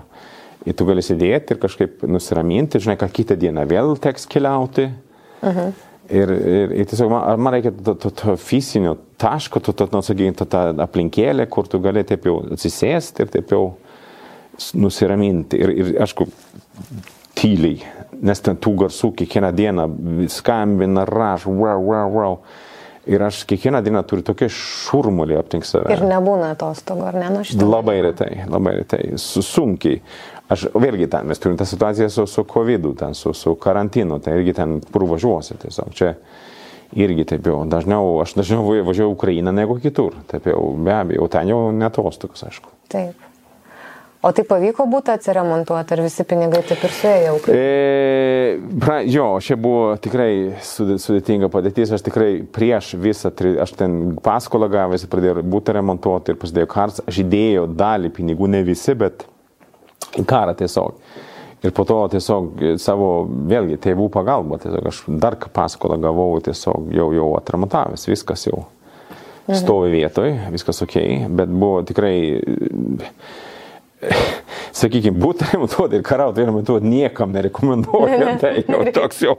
[0.69, 4.91] Ir tu gali sėdėti ir kažkaip nusiraminti, žinai, kad kitą dieną vėl teks keliauti.
[5.41, 5.71] Mhm.
[6.11, 10.01] Ir, ir, ir tiesiog man, man reikia to, to, to fizinio taško, to, to, to,
[10.03, 13.63] sakykime, to, tą aplinkėlę, kur tu gali taip jau atsisėsti ir taip jau
[14.75, 15.61] nusiraminti.
[15.63, 16.27] Ir, ir aišku,
[17.39, 17.79] tyliai,
[18.27, 19.87] nes ten tų garsų kiekvieną dieną
[20.35, 22.37] skambina, raš, wow, wow, wow.
[23.11, 25.89] Ir aš kiekvieną dieną turiu tokia šurmulį aplink save.
[25.95, 27.65] Ir nebūna atostogų, ar ne nuo šito?
[27.71, 30.03] Labai retai, labai retai, su sunkiai.
[30.51, 34.35] Aš vėlgi ten, mes turime tą situaciją su, su COVID, ten, su, su karantinu, tai
[34.41, 35.95] irgi ten kur važiuosi tiesiog.
[35.95, 36.15] Čia
[36.99, 41.53] irgi taip jau, dažniau, aš dažniau važiuoju Ukrainą negu kitur, taip jau, be abejo, ten
[41.53, 42.73] jau netostogos, aišku.
[42.91, 43.29] Taip.
[44.21, 47.37] O tai pavyko būtų atsiremontuoti, ar visi pinigai taip ir suėjo?
[47.49, 53.33] E, pra, jo, čia buvo tikrai sudėtinga padėtis, aš tikrai prieš visą,
[53.65, 58.61] aš ten paskolą gavęs, pradėjau būti remontuoti ir prasidėjo karas, aš įdėjau dalį pinigų, ne
[58.67, 59.25] visi, bet
[60.29, 60.97] karą tiesiog.
[61.61, 67.11] Ir po to tiesiog savo, vėlgi, tėvų pagalba, tiesiog aš dar paskolą gavau, tiesiog jau,
[67.13, 69.59] jau atremontavęs, viskas jau mhm.
[69.61, 70.97] stovi vietoj, viskas ok,
[71.37, 72.17] bet buvo tikrai
[74.77, 78.31] sakykime, būtų remontuoti ir karauti remontuoti niekam nerekomenduoju.
[78.41, 79.37] Tai jau toks jau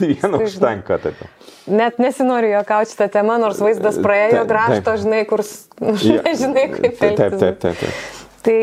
[0.00, 0.98] vieno užtenka.
[1.02, 1.22] Taip.
[1.70, 5.44] Net nesinoriu juokauti šitą temą, nors vaizdas praėjo grašto, žinai, kur
[5.82, 7.14] nežinai, kaip tai.
[7.20, 8.20] Taip, taip, taip, taip.
[8.42, 8.58] Tai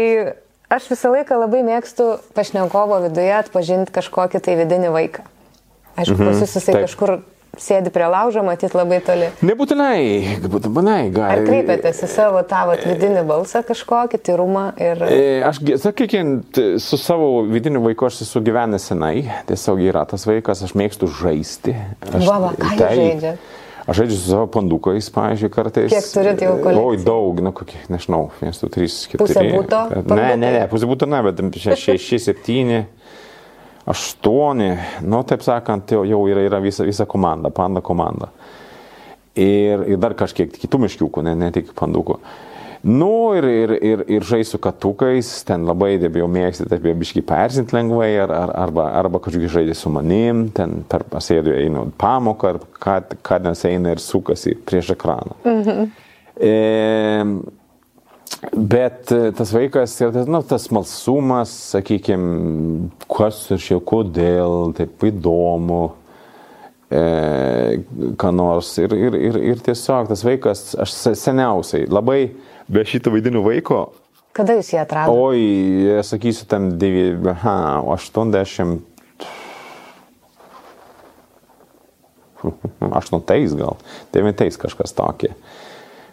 [0.70, 5.26] aš visą laiką labai mėgstu pašnekovo viduje atpažinti kažkokį tai vidinį vaiką.
[6.00, 7.20] Aišku, mhm, pas jūs jisai kažkur
[7.60, 9.30] sėdi prie laužo, matyt labai toli.
[9.46, 11.28] Nebūtinai, būtinai gali.
[11.34, 15.04] Ar kreipiatės į savo tą vat, vidinį balsą kažkokį, tyrumą ir...
[15.10, 16.40] E, aš, sakykime,
[16.84, 21.76] su savo vidiniu vaiku aš esu gyvenęs senai, tiesiog yra tas vaikas, aš mėgstu žaisti.
[22.14, 23.34] Aš, Vava, ką tai, žaidžia?
[23.90, 25.90] Aš žaidžiu su savo pandukais, pavyzdžiui, kartais.
[25.90, 26.90] Kiek turite jau kolekcijų?
[26.92, 29.22] Oi, daug, nu, kokie, nežinau, 1, 2, 3, 4.
[29.24, 29.80] Pusė būto?
[30.14, 32.84] Ne, ne, ne, pusė būto ne, bet 6, 7
[33.90, 34.70] aštuoni,
[35.10, 38.30] nu taip sakant, jau, jau yra, yra visa, visa komanda, panda komanda.
[39.40, 42.20] Ir, ir dar kažkiek kitų miškiukų, ne, ne tik pandukų.
[42.82, 47.74] Nu ir, ir, ir, ir žaisiu katukais, ten labai debėjau mėgsti, taip jau biškai persint
[47.76, 52.62] lengvai, ar, ar, arba, arba kažkokį žaidį su manim, ten per pasėdų einu pamoką, ar
[52.80, 55.36] kad, kad nes eina ir sukasi prieš ekraną.
[55.44, 55.90] Mhm.
[56.40, 56.54] E,
[58.54, 65.82] Bet tas vaikas ir tas, nu, tas malsumas, sakykime, kas ir šiau, kodėl, taip įdomu,
[66.88, 67.02] e,
[68.22, 68.72] ką nors.
[68.80, 72.22] Ir, ir, ir, ir tiesiog tas vaikas, aš seniausiai, labai
[72.70, 73.82] be šito vaidinių vaiko.
[74.38, 75.18] Kada jūs jį atradote?
[75.18, 77.58] Oi, sakysiu, ten 9, aha,
[77.96, 78.86] 80.
[83.00, 83.76] Aštuntais gal,
[84.14, 85.34] devintais kažkas tokį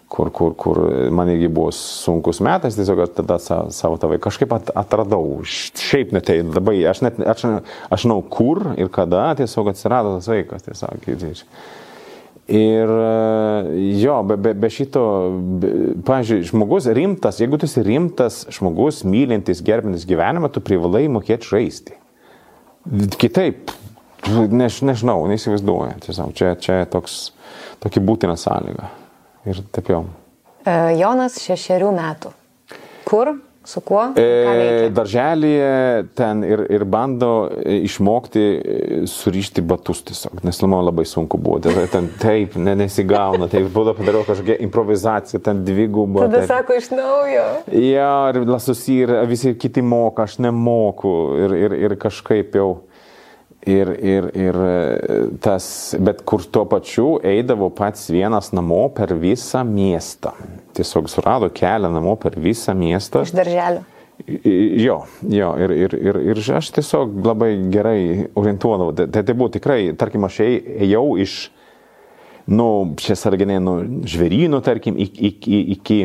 [0.08, 0.78] kur, kur, kur
[1.10, 5.40] man irgi buvo sunkus metas, tiesiog tada savo, savo tavai kažkaip atradau.
[5.46, 7.46] Šiaip net tai labai, aš net, aš,
[7.90, 11.42] aš žinau kur ir kada tiesiog atsirado tas vaikas, tiesiog.
[12.46, 12.90] Ir
[13.98, 15.02] jo, be, be, be šito,
[16.06, 21.96] pavyzdžiui, žmogus rimtas, jeigu tu esi rimtas žmogus, mylintis, gerbintis gyvenimą, tu privalai mokėti žaisti.
[23.18, 23.72] Kitaip,
[24.30, 25.96] než, nežinau, neįsivaizduoju.
[26.06, 27.32] Tiesiog čia, čia toks,
[27.82, 28.92] tokia būtina sąlyga
[29.50, 30.04] ir taip jau.
[30.62, 32.30] E, Jonas šešerių metų.
[33.06, 33.34] Kur?
[33.66, 34.02] Su kuo?
[34.14, 41.40] E, darželėje ten ir, ir bando išmokti e, surišti batus tiesiog, nes man labai sunku
[41.42, 41.58] buvo.
[41.90, 46.28] Ten taip, ne, nesigauna, taip, buvo padariau kažkokią improvizaciją, ten dvigubą.
[46.28, 46.52] Tada taip.
[46.52, 47.46] sako iš naujo.
[47.74, 52.70] Ja, ir lasusi, ir visi kiti moka, aš nemoku ir, ir, ir kažkaip jau.
[53.66, 54.56] Ir, ir, ir
[55.42, 55.64] tas,
[55.98, 60.36] bet kur tuo pačiu eidavo pats vienas namo per visą miestą.
[60.76, 63.24] Tiesiog surado kelią namo per visą miestą.
[63.24, 63.84] Iš darželio.
[64.26, 68.00] Jo, jo, ir, ir, ir, ir aš tiesiog labai gerai
[68.34, 68.94] orientuodavau.
[68.96, 71.34] Tai, tai buvo tikrai, tarkim, aš ėjau iš,
[72.48, 72.68] nu,
[73.00, 73.76] čia sarginė, nu,
[74.08, 75.98] žvėrynų, tarkim, iki, iki, iki,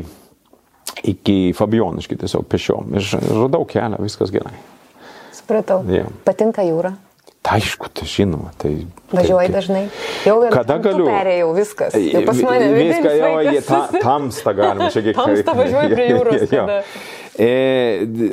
[1.13, 2.91] iki Fabioniškai tiesiog pešiom.
[2.99, 4.53] Ir radau kelią, viskas gerai.
[5.31, 5.79] Supratau.
[5.88, 6.12] Jo.
[6.27, 6.93] Patinka jūra.
[7.41, 8.51] Tai aišku, tai žinoma.
[8.62, 8.69] Tai,
[9.10, 9.86] Važiuoji tai, dažnai.
[10.27, 11.08] Jau Kada galiu?
[11.10, 11.95] Perėjau viskas.
[11.97, 13.56] Jau pas mane viską, jo, vaikas.
[13.56, 15.17] jie ta, tamsta galima čia kiek.
[15.17, 16.45] Tamsta važiuoji prie jūros.
[16.45, 16.67] Jo.
[16.69, 16.77] tada.
[17.41, 17.49] E,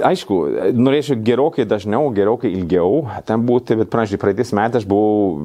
[0.05, 0.37] aišku,
[0.77, 5.39] norėčiau gerokai dažniau, gerokai ilgiau ten būti, bet pradžiai praeitais metais aš buvau,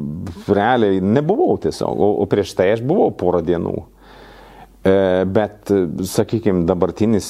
[0.50, 3.78] realiai nebuvau tiesiog, o, o prieš tai aš buvau porą dienų.
[4.84, 5.70] E, bet,
[6.12, 7.28] sakykime, dabartinis,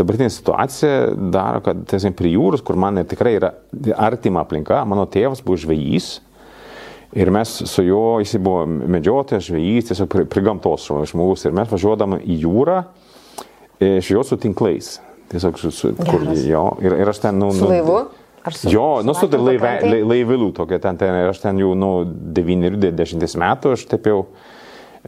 [0.00, 0.94] dabartinė situacija
[1.30, 3.52] daro, kad, tiesiog, prie jūros, kur man tikrai yra
[3.94, 6.16] artima aplinka, mano tėvas buvo žvejys.
[7.20, 11.46] Ir mes su juo, jis buvo medžiotojas, žvejys, tiesiog prie, prie gamtos žmogus.
[11.46, 12.76] Ir mes važiuodami į jūrą,
[13.82, 14.96] žvejot su tinklais.
[15.30, 17.98] Tiesiog, su, su, kur, jo, ir, ir aš ten, nu, Su nu, laivu?
[18.42, 19.90] Ar su Jo, nu, su laive, pakrantėj?
[19.92, 21.90] lai- laivilų tokia ten, ten, ir aš ten jau, nu,
[22.34, 24.49] 9-10 metų, aš taip jau e,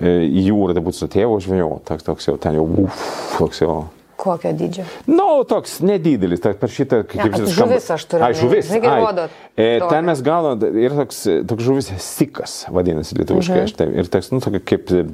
[0.01, 3.03] į jūrą, tai būtų su tėvu žvėjau, toks, toks jau ten jau, uf,
[3.39, 3.75] toks jau.
[4.23, 4.85] Kokio dydžio?
[5.11, 8.71] Nu, toks nedidelis, tai per šitą, kaip Ne, visas žuvis aš turiu Ai, žuvis.
[8.71, 8.99] Ai.
[9.03, 13.65] rodot E, ten mes gaunam, ir toks, toks žuvis sikas, vadinasi lietuviškai.
[13.65, 13.73] Mhm.
[13.73, 13.99] Mm -hmm.
[13.99, 15.05] Ir toks, nu, tokia kaip e,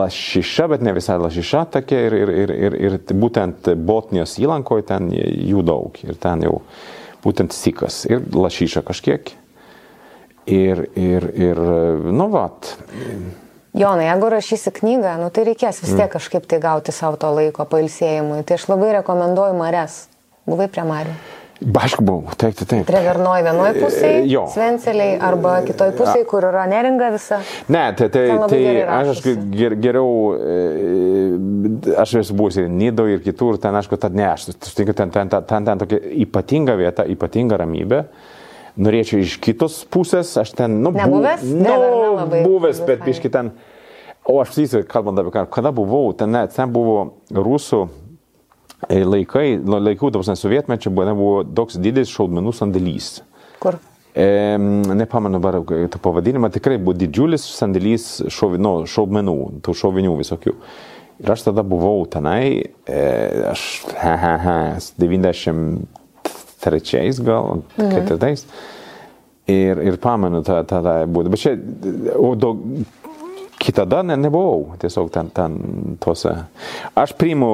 [0.00, 2.00] lašiša, bet ne visai lašiša tokia.
[2.06, 6.02] Ir, ir, ir, ir, ir būtent Botnijos įlankoje ten jų daug.
[6.02, 6.62] Ir ten jau
[7.24, 8.06] būtent sikas.
[8.10, 9.30] Ir lašiša kažkiek.
[10.48, 11.58] Ir, ir, ir,
[12.08, 12.72] nu, vat.
[13.76, 17.66] Jonai, jeigu rašysi knygą, nu, tai reikės vis tiek kažkaip tai gauti savo to laiko
[17.68, 18.40] pailsėjimui.
[18.48, 20.06] Tai aš labai rekomenduoju Mares.
[20.48, 21.12] Buvai prie Marių.
[21.58, 22.84] Aišku, buvau, taip, taip, taip.
[22.86, 24.44] Trevernoj vienoje pusėje, jo.
[24.54, 27.40] Svenceliai, arba kitoje pusėje, kur yra neringa visa.
[27.66, 33.24] Ne, tai, tai, tai aš, aš ger, geriau, e, aš esu buvęs ir Nido ir
[33.24, 37.06] kitur, ten aišku, tad ne, aš sutinku, ten, ten, ten, ten, ten tokia ypatinga vieta,
[37.10, 38.04] ypatinga ramybė.
[38.78, 41.42] Norėčiau iš kitos pusės, aš ten, nu, Nebuvęs?
[41.42, 43.50] nu, Dreverna labai- buvęs, bet biški ten,
[44.22, 47.88] o aš vysiu, kalbant apie ką, kada buvau, ten, ne, ten buvo rusų
[48.88, 53.10] e, laikai, nu, laikų, tavas sovietmečio buvo, buvo toks didelis šaudmenų sandėlys.
[53.58, 53.80] Kur?
[54.14, 54.56] E,
[54.94, 60.54] nepamenu dabar tą pavadinimą, tikrai buvo didžiulis sandėlys šovino, šaudmenų, tų šovinių visokių.
[61.18, 63.02] Ir aš tada buvau tenai, e,
[63.50, 64.58] aš, he, he, he,
[66.58, 68.46] 93 gal, ketvirtais.
[69.48, 71.30] Ir, ir pamenu tą, tą, tą būdą.
[71.32, 71.54] Bet čia,
[72.20, 72.60] o daug,
[73.58, 75.56] kitada ne, nebuvau, tiesiog ten, ten
[76.02, 76.34] tose.
[76.98, 77.50] Aš priimu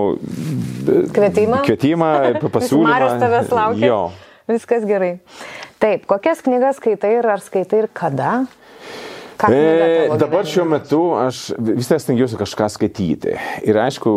[1.15, 1.63] Kvietimą?
[1.65, 2.11] Kvietimą,
[2.57, 2.91] pasiūlymą.
[2.91, 3.87] Marius tavęs laukia.
[3.87, 4.01] Jo.
[4.51, 5.15] Viskas gerai.
[5.81, 8.45] Taip, kokias knygas skaitai ir ar skaitai ir kada?
[9.45, 13.35] Ką E, dabar šiuo metu aš vis tiek stengiuosi kažką skaityti.
[13.69, 14.13] Ir aišku,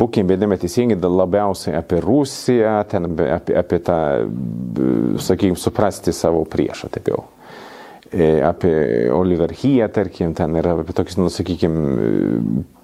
[0.00, 3.98] būkim bėdėme teisingai, da- labiausiai apie Rusiją, ten apie, apie, tą,
[5.22, 7.24] sakykime, suprasti savo priešą, taip jau.
[8.12, 11.80] e, apie oligarchiją, tarkim, ten yra apie tokius, nu, sakykime,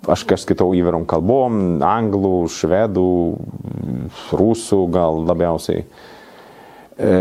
[0.02, 3.06] aš kažkaip skaitau įvairiom kalbom, anglų, švedų,
[4.34, 5.84] rusų gal labiausiai.
[6.92, 7.12] E,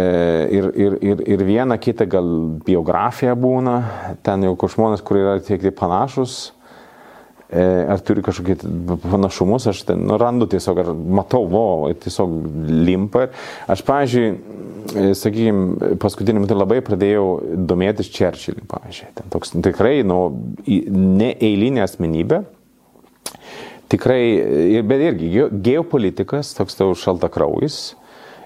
[0.51, 2.27] ir, ir, ir, ir viena kita gal
[2.65, 3.75] biografija būna,
[4.25, 6.51] ten jau kur žmonės, kur yra tiek panašus,
[7.51, 8.55] E, ar turi kažkokį
[9.03, 12.31] panašumus, aš ten nu, randu tiesiog, ar matau, vo, tiesiog
[12.87, 13.25] limpa.
[13.67, 14.29] Aš, pavyzdžiui,
[14.95, 17.25] e, sakykime, paskutiniu metu labai pradėjau
[17.67, 19.09] domėtis Čerčilį, pavyzdžiui.
[19.19, 20.21] Ten toks tikrai, nu,
[20.63, 22.39] neeilinė asmenybė.
[23.91, 24.23] Tikrai,
[24.87, 27.81] bet irgi geopolitikas, toks tau šaltakraujas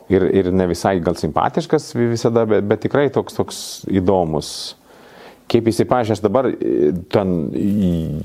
[0.09, 4.51] ir, ir ne visai gal simpatiškas visada, bet, bet tikrai toks, toks įdomus
[5.51, 5.67] kaip
[6.15, 7.33] aš dabar e, ten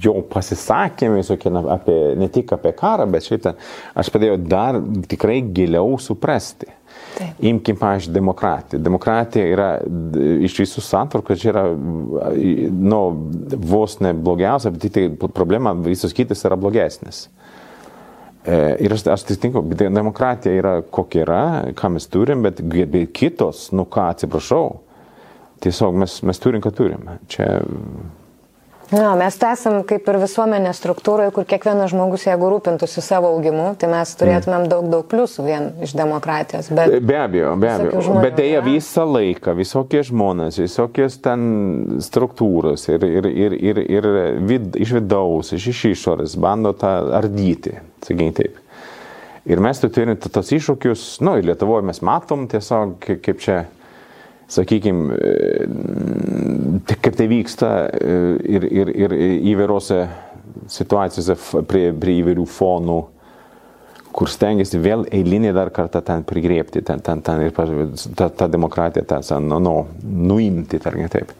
[0.00, 3.58] jo pasisakymai visokie apie, ne tik apie karą, bet šiaip ten,
[3.94, 6.70] aš padėjau dar tikrai giliau suprasti.
[7.10, 7.40] Taip.
[7.44, 8.80] Imkim, pažiūrėjau, demokratiją.
[8.82, 9.68] Demokratija yra
[10.46, 13.00] iš visų santvarkų, čia yra, nu,
[13.70, 17.26] vos ne blogiausia, bet tai problema, visos kitas yra blogesnis.
[18.44, 21.42] E, ir aš, aš sutinku, demokratija yra kokia yra,
[21.76, 24.70] ką mes turim, bet, bet kitos, nu ką, atsiprašau,
[25.60, 27.10] tiesiog mes, mes turim, ką turim.
[27.28, 27.60] Čia...
[28.90, 33.90] Na, mes esam kaip ir visuomenės struktūroje, kur kiekvienas žmogus, jeigu rūpintųsi savo augimu, tai
[33.92, 36.72] mes turėtumėm daug, daug pliusų vien iš demokratijos.
[36.74, 38.02] Bet, be abejo, be abejo.
[38.08, 44.10] Žmonių, bet dėja visą laiką, visokie žmonės, visokios ten struktūros ir, ir, ir, ir, ir
[44.50, 48.58] vid, iš vidaus, iš, iš išorės bando tą ardyti, sakykime taip.
[49.50, 53.62] Ir mes tu turime tos iššūkius, nu, ir Lietuvoje mes matom tiesiog, kaip čia
[54.50, 55.14] sakykime,
[56.90, 58.18] kaip tai vyksta e,
[58.56, 59.14] ir, ir, ir
[59.52, 60.02] įvairiose
[60.70, 61.36] situacijose
[61.68, 62.98] prie, prie įvairių fonų,
[64.10, 69.06] kur stengiasi vėl eilinį dar kartą ten prigrėpti, ten, ten, ten ir tą, tą demokratiją
[69.06, 71.30] ten, nu, nu, nuimti, tarkim taip.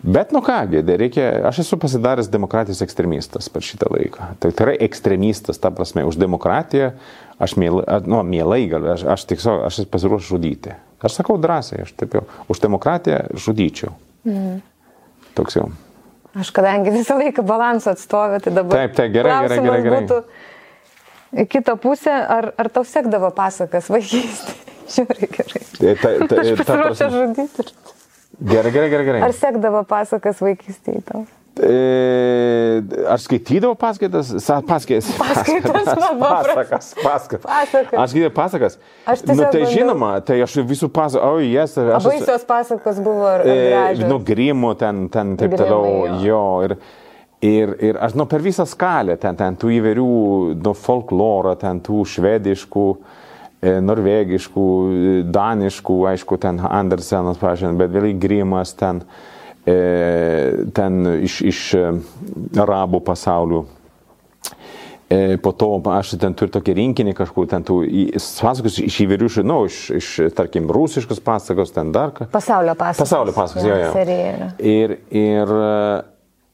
[0.00, 4.30] Bet nu kągi, reikia, aš esu pasidaręs demokratijos ekstremistas per šitą laiką.
[4.40, 6.94] Tai yra ekstremistas, ta prasme, už demokratiją
[7.36, 10.76] aš mielai, nu, mielai galiu, aš, aš tiesiog, aš pasiruošęs žudyti.
[11.00, 13.94] Aš sakau drąsiai, aš taip jau už demokratiją žudyčiau.
[14.28, 14.58] Mm.
[15.38, 15.70] Toks jau.
[16.36, 18.82] Aš kadangi visą laiką balansą atstovė, tai dabar.
[18.82, 19.80] Taip, taip, gerai, gerai, gerai.
[19.86, 20.02] gerai.
[20.04, 24.58] Būtų į kitą pusę, ar, ar tau sekdavo pasakas vaikystėje?
[24.94, 25.64] Žiūrėk, gerai.
[25.70, 27.66] Ta, ta, ta, aš pasiruošę žudyti.
[28.40, 29.20] Gerai, gerai, gerai, gerai.
[29.26, 31.24] Ar sekdavo pasakas vaikystėje tau?
[31.62, 34.30] E, aš skaitydavau paskaitas,
[34.64, 35.10] paskaitas.
[35.18, 35.72] Paskaitas,
[36.16, 37.42] pasakas, pasakas.
[37.44, 37.98] pasakas.
[38.00, 38.78] Aš skaitydavau pasakas.
[39.04, 39.72] Aš nu, tai bandau...
[39.74, 41.74] žinoma, tai aš visų pasakų, o oh, jas.
[41.76, 43.92] Yes, Baisios pasakas buvo e.
[44.08, 45.82] Nu, grimų ten, ten taip toliau,
[46.22, 46.22] jo.
[46.24, 46.44] jo.
[46.64, 46.76] Ir,
[47.44, 50.06] ir, ir aš, nu, per visą skalę, ten, ten tų įvairių,
[50.64, 52.86] nu, folkloro, ten tų švediškų,
[53.60, 54.70] e, norvegiškų,
[55.28, 59.04] daniškų, aišku, ten Andersenas, pažiūrėjau, bet vėliau grimas ten.
[59.04, 59.36] E,
[60.74, 61.84] ten iš, iš e,
[62.60, 63.64] arabų pasaulių.
[65.10, 67.80] E, po to aš ten turiu tokį rinkinį kažkur, ten tų
[68.38, 72.28] pasakos iš įvairių nu, iš, iš, tarkim, rusiškos pasakos, ten dar ką.
[72.30, 73.02] Pasaulio pasakos.
[73.08, 74.48] Pasaulio pasakos, jo, jo.
[74.62, 75.52] Ir, ir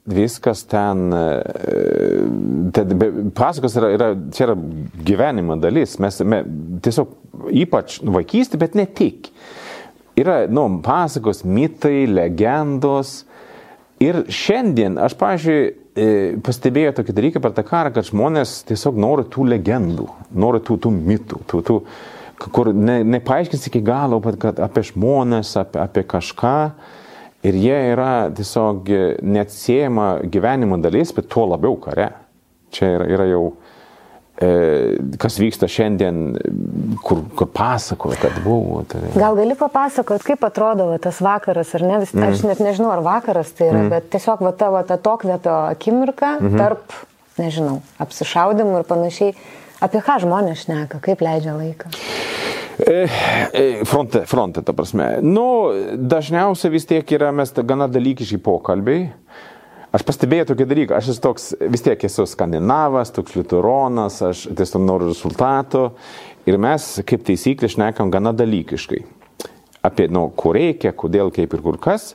[0.07, 1.11] viskas ten,
[2.72, 2.96] ten
[3.37, 4.57] pasakos yra, yra, čia yra
[5.05, 6.48] gyvenimo dalis, mes, mes
[6.87, 7.12] tiesiog
[7.66, 9.33] ypač vaikystė, bet ne tik
[10.16, 13.24] yra, nu, pasakos, mitai, legendos.
[14.02, 16.09] Ir šiandien aš, pažiūrėjau, e,
[16.44, 20.92] pastebėjau tokį dalyką per tą karą, kad žmonės tiesiog nori tų legendų, nori tų, tų
[20.92, 21.79] mitų, tų, tų,
[22.52, 26.59] kur ne, nepaaiškins iki galo, kad apie žmonės, apie, apie kažką.
[27.46, 28.88] Ir jie yra tiesiog
[29.22, 32.11] neatsiejama gyvenimo dalis, bet tuo labiau kare.
[32.74, 33.65] Čia yra, yra jau E,
[34.37, 36.37] kas vyksta šiandien,
[37.05, 38.83] kur, kur pasakoja, kad buvo.
[38.88, 39.01] Tai...
[39.16, 42.01] Gal gali papasakot, kaip atrodo va, tas vakaras, ar ne?
[42.05, 42.27] Vis, mm.
[42.29, 43.92] Aš net nežinau, ar vakaras tai yra, mm.
[43.94, 46.59] bet tiesiog va, tavo ta tokvėpio akimirka mm -hmm.
[46.61, 46.99] tarp,
[47.40, 49.37] nežinau, apsišaudimų ir panašiai.
[49.81, 51.90] Apie ką žmonės šneka, kaip leidžia laiką?
[52.79, 53.09] E,
[53.53, 55.18] e, fronte, fronte, ta prasme.
[55.25, 59.09] Nu, dažniausiai vis tiek yra mes gana dalykiški pokalbiai.
[59.96, 64.82] Aš pastebėjau tokį dalyką, aš esu toks, vis tiek esu skandinavas, toks liuteronas, aš tiesiog
[64.85, 65.87] noriu rezultato
[66.44, 69.04] ir mes kaip taisyklė šnekam gana dalykiškai
[69.87, 72.14] apie, nu, ko reikia, kodėl, kaip ir kur kas.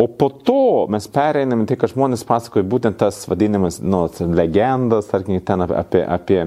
[0.00, 5.38] O po to mes pereinam tai, kad žmonės pasakoja būtent tas vadinamas, nu, legendas, tarkim,
[5.46, 6.40] ten apie, apie, apie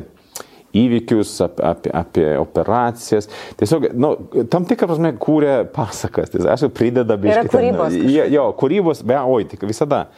[0.78, 3.30] įvykius, apie, apie, apie operacijas.
[3.60, 4.14] Tiesiog, nu,
[4.52, 6.34] tam tikrą prasme, kūrė pasakas.
[6.34, 7.48] Tai aš prideda biškai.
[7.54, 7.96] Kūrybos.
[7.96, 10.10] Ten, jo, kūrybos, be, oi, tik visada.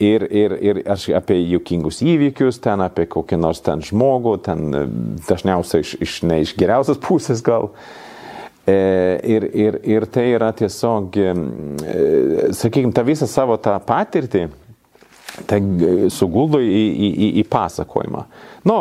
[0.00, 4.84] Ir, ir, ir aš apie juokingus įvykius, ten apie kokį nors ten žmogų, ten e,
[5.28, 7.68] dažniausiai iš, iš ne iš geriausios pusės gal.
[8.64, 8.76] E,
[9.28, 11.34] ir, ir, ir tai yra tiesiog, e,
[12.56, 14.46] sakykime, tą visą savo tą patirtį,
[15.50, 15.60] tai
[16.12, 18.24] suguldo į, į, į, į pasakojimą.
[18.72, 18.78] Nu,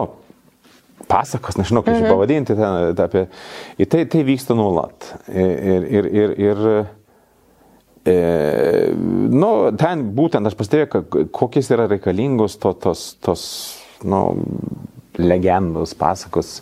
[1.10, 2.14] pasakos, nežinau, kaip mhm.
[2.14, 3.26] pavadinti, ten, apie,
[3.92, 5.12] tai, tai vyksta nuolat.
[5.28, 6.64] Ir, ir, ir, ir
[8.08, 8.16] e,
[8.96, 11.04] nu, ten būtent aš pastebėjau,
[11.36, 13.44] kokios yra reikalingos to, tos, tos
[14.08, 14.22] nu,
[15.20, 16.60] legendos, pasakos.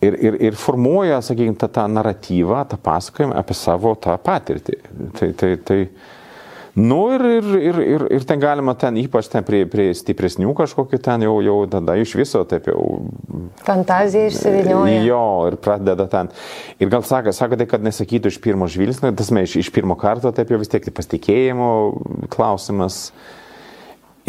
[0.00, 4.78] Ir, ir, ir formuoja, sakykime, tą, tą naratyvą, tą pasakojimą apie savo tą patirtį.
[5.18, 5.80] Tai, tai, tai,
[6.74, 11.00] Nu ir, ir, ir, ir, ir ten galima ten ypač ten prie, prie stipresnių kažkokių
[11.02, 12.84] ten jau, jau tada iš viso taip jau.
[13.66, 15.00] Fantazija išsivinioja.
[15.02, 16.30] Jo, ir pradeda ten.
[16.78, 20.30] Ir gal sako, sakote, kad nesakytų iš pirmo žvilgsnio, tas mes iš, iš pirmo karto
[20.36, 21.70] taip jau vis tiek tai pasitikėjimo
[22.30, 23.08] klausimas.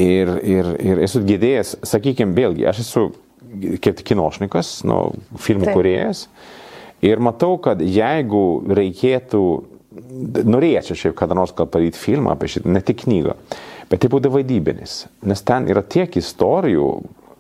[0.02, 3.10] Ir, ir, ir esu girdėjęs, sakykime, vėlgi, aš esu
[4.08, 6.26] kinošnikas, nu, filmų kuriejas.
[7.06, 9.44] Ir matau, kad jeigu reikėtų
[9.92, 13.36] norėčiau šiaip kada nors gal padaryti filmą apie šitą, ne tik knygą,
[13.92, 16.86] bet tai būtų vaidybinis, nes ten yra tiek istorijų,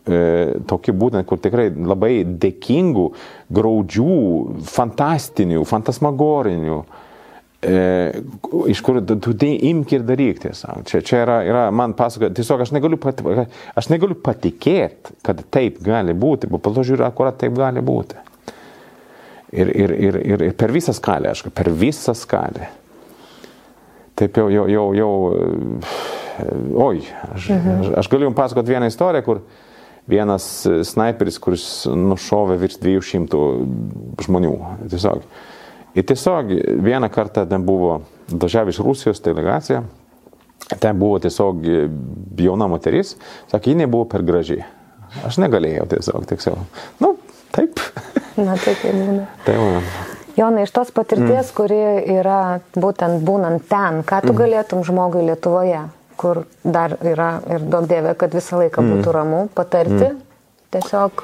[0.03, 0.23] e,
[0.67, 3.05] tokių būtent, kur tikrai labai dėkingų,
[3.55, 4.17] graudžių,
[4.67, 6.81] fantastinių, fantasmagorinių,
[7.61, 7.77] e,
[8.73, 10.83] iš kur tu tai imk ir daryk tiesiog.
[10.89, 13.23] Čia, čia yra, yra man pasakoja, tiesiog aš negaliu, pat,
[13.79, 18.30] aš negaliu patikėti, kad taip gali būti, bet po to žiūriu, akurat taip gali būti.
[19.51, 22.69] Ir, ir, ir, ir, per visą skalę, aišku, per visą skalę.
[24.15, 25.11] Taip jau, jau, jau, jau
[26.85, 27.01] oi,
[27.33, 27.81] aš, mhm.
[27.81, 29.41] aš, aš galiu jums pasakoti vieną istoriją, kur
[30.11, 30.45] vienas
[30.87, 33.41] sniperis, kuris nušovė virš 200
[34.25, 34.53] žmonių.
[34.91, 35.25] Tiesiog.
[35.95, 36.53] Ir tiesiog
[36.85, 39.83] vieną kartą ten buvo, dažiavę iš Rusijos delegacija,
[40.79, 41.65] ten buvo tiesiog
[42.39, 43.17] jauna moteris,
[43.51, 44.63] sakė, ji nebuvo per gražiai.
[45.27, 46.83] Aš negalėjau tiesiog, tiesiog.
[47.03, 47.15] Nu,
[47.51, 47.81] taip.
[48.39, 49.27] Na, taip ir būna.
[49.45, 49.91] Tai man.
[50.37, 51.55] Jonai, iš tos patirties, mm.
[51.57, 51.79] kuri
[52.15, 54.39] yra būtent būnant ten, ką tu mm.
[54.39, 55.81] galėtum žmogui Lietuvoje,
[56.21, 58.93] kur dar yra ir daug dievė, kad visą laiką mm.
[58.95, 60.27] būtų ramu, patarti, mm.
[60.71, 61.23] Tiesiog,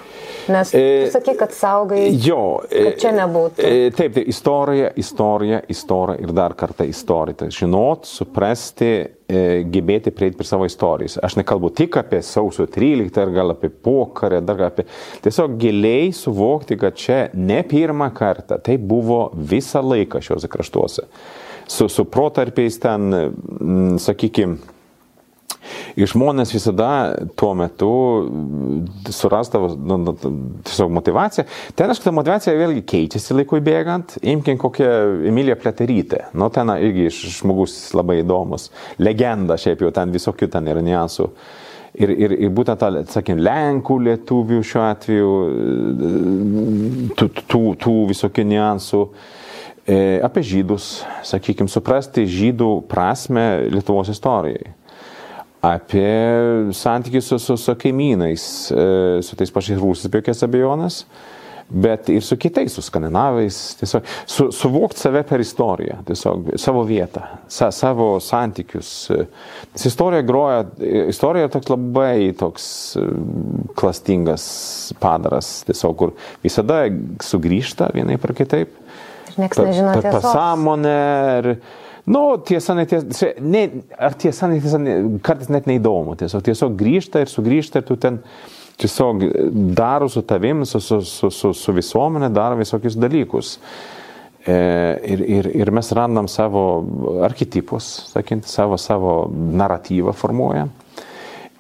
[0.52, 2.08] nes e, tu sakai, kad saugai.
[2.24, 3.64] Jo, kad čia nebūtų.
[3.64, 7.41] E, taip, tai istorija, istorija, istorija ir dar kartą istorija.
[7.41, 8.91] Tai žinot, suprasti,
[9.28, 9.41] e,
[9.74, 11.18] gebėti prieiti prie savo istorijos.
[11.24, 14.88] Aš nekalbu tik apie sausio 13 ar gal apie pokarę, dar apie...
[15.26, 21.08] Tiesiog giliai suvokti, kad čia ne pirmą kartą, tai buvo visą laiką šiuose kraštuose.
[21.68, 23.12] Su, su protarpiais ten,
[24.00, 24.76] sakykime,
[25.97, 26.89] Ir žmonės visada
[27.39, 27.91] tuo metu
[29.13, 30.13] surasdavo nu, nu,
[30.68, 31.47] tiesiog motivaciją.
[31.78, 34.18] Ten, aišku, ta motivacija vėlgi keičiasi laikui bėgant.
[34.22, 34.89] Imkim kokią
[35.30, 36.28] Emiliją Pleterytę.
[36.38, 38.70] Nu, ten irgi žmogus labai įdomus.
[39.01, 41.32] Legenda šiaip jau ten visokių ten yra niuansų.
[41.97, 45.32] Ir, ir, ir būtent, ta, sakykime, Lenkų, Lietuvių šiuo atveju,
[47.18, 49.01] tų, tų, tų visokių niuansų.
[49.88, 50.91] E, apie žydus,
[51.26, 54.76] sakykime, suprasti žydų prasme Lietuvos istorijai
[55.62, 60.99] apie santykius su, su, su kaimynais, e, su tais pačiais rusais, be jokios abejonės,
[61.68, 67.26] bet ir su kitais, su skandinavais, tiesiog su, suvokti save per istoriją, tiesiog savo vietą,
[67.51, 68.91] sa, savo santykius.
[69.74, 70.62] Nes istorija groja,
[71.10, 72.70] istorija toks labai toks
[73.01, 73.08] e,
[73.78, 74.47] klastingas
[75.01, 76.86] padaras, tiesiog kur visada
[77.24, 78.78] sugrįžta vienaip ar kitaip.
[79.38, 80.95] Niekas nežino apie pasąmonę.
[81.41, 81.51] Ir,
[82.08, 83.66] Nu, tiesa, netiesa, ne,
[83.99, 86.16] ar tiesa, netiesa, ne, kartais net neįdomu.
[86.20, 88.22] Tiesiog, tiesiog grįžta ir sugrįžta ir tu ten
[88.80, 89.26] tiesiog
[89.76, 93.58] daro su tavim, su, su, su, su, su visuomenė, daro visokius dalykus.
[94.47, 94.55] E,
[95.03, 96.64] ir, ir, ir mes randam savo
[97.28, 100.72] archetipus, sakant, savo, savo naratyvą formuojam.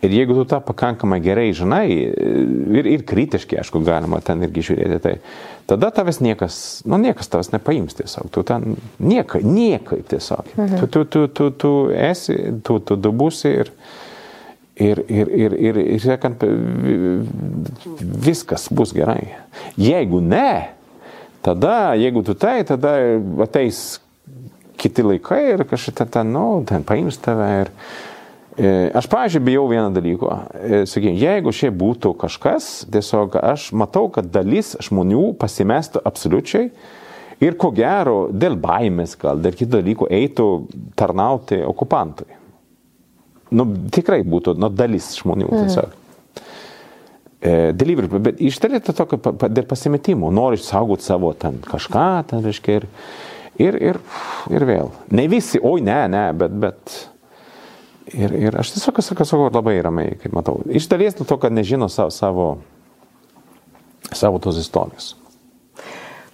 [0.05, 4.99] Ir jeigu tu tą pakankamai gerai žinai, ir, ir kritiškai, aišku, galima ten irgi žiūrėti,
[5.03, 5.15] tai
[5.67, 10.53] tada tavęs niekas, nu niekas tavęs nepaims tiesiog, tu ten niekai, niekai tiesiog.
[10.55, 10.79] Mhm.
[10.79, 13.71] Tu, tu, tu, tu, tu esi, tu, tu, tu būsi ir,
[14.75, 16.43] ir, ir, ir, ir, ir sakant,
[18.27, 19.35] viskas bus gerai.
[19.75, 20.69] Jeigu ne,
[21.45, 22.97] tada, jeigu tu tai, tada
[23.43, 23.99] ateis
[24.77, 27.73] kiti laikai ir kažkaip ten, nu, ten paims tave ir
[28.57, 30.37] aš, pažiūrėjau, bijau vieną dalyką.
[30.53, 36.71] E, Sakykime, jeigu šiaip būtų kažkas, tiesiog aš matau, kad dalis žmonių pasimestų absoliučiai
[37.43, 40.47] ir ko gero dėl baimės, gal dėl kitų dalykų eitų
[40.97, 42.31] tarnauti okupantui.
[43.53, 45.63] Nu, tikrai būtų, nu, dalis žmonių mhm.
[45.63, 45.93] tiesiog.
[45.93, 46.03] Mm.
[47.77, 52.79] Delivery, bet iš dalies tai tokio dėl pasimetimo, nori išsaugoti savo ten kažką, ten reiškia,
[52.79, 52.87] ir,
[53.61, 53.99] ir, ir,
[54.49, 54.89] ir vėl.
[55.13, 56.95] Ne visi, oi ne, ne, bet, bet
[58.15, 60.61] Ir, ir aš tiesiog sakau, labai ramiai, kaip matau.
[60.71, 62.45] Iš dalies dėl to, kad nežino savo, savo,
[64.15, 65.15] savo tos istorijos.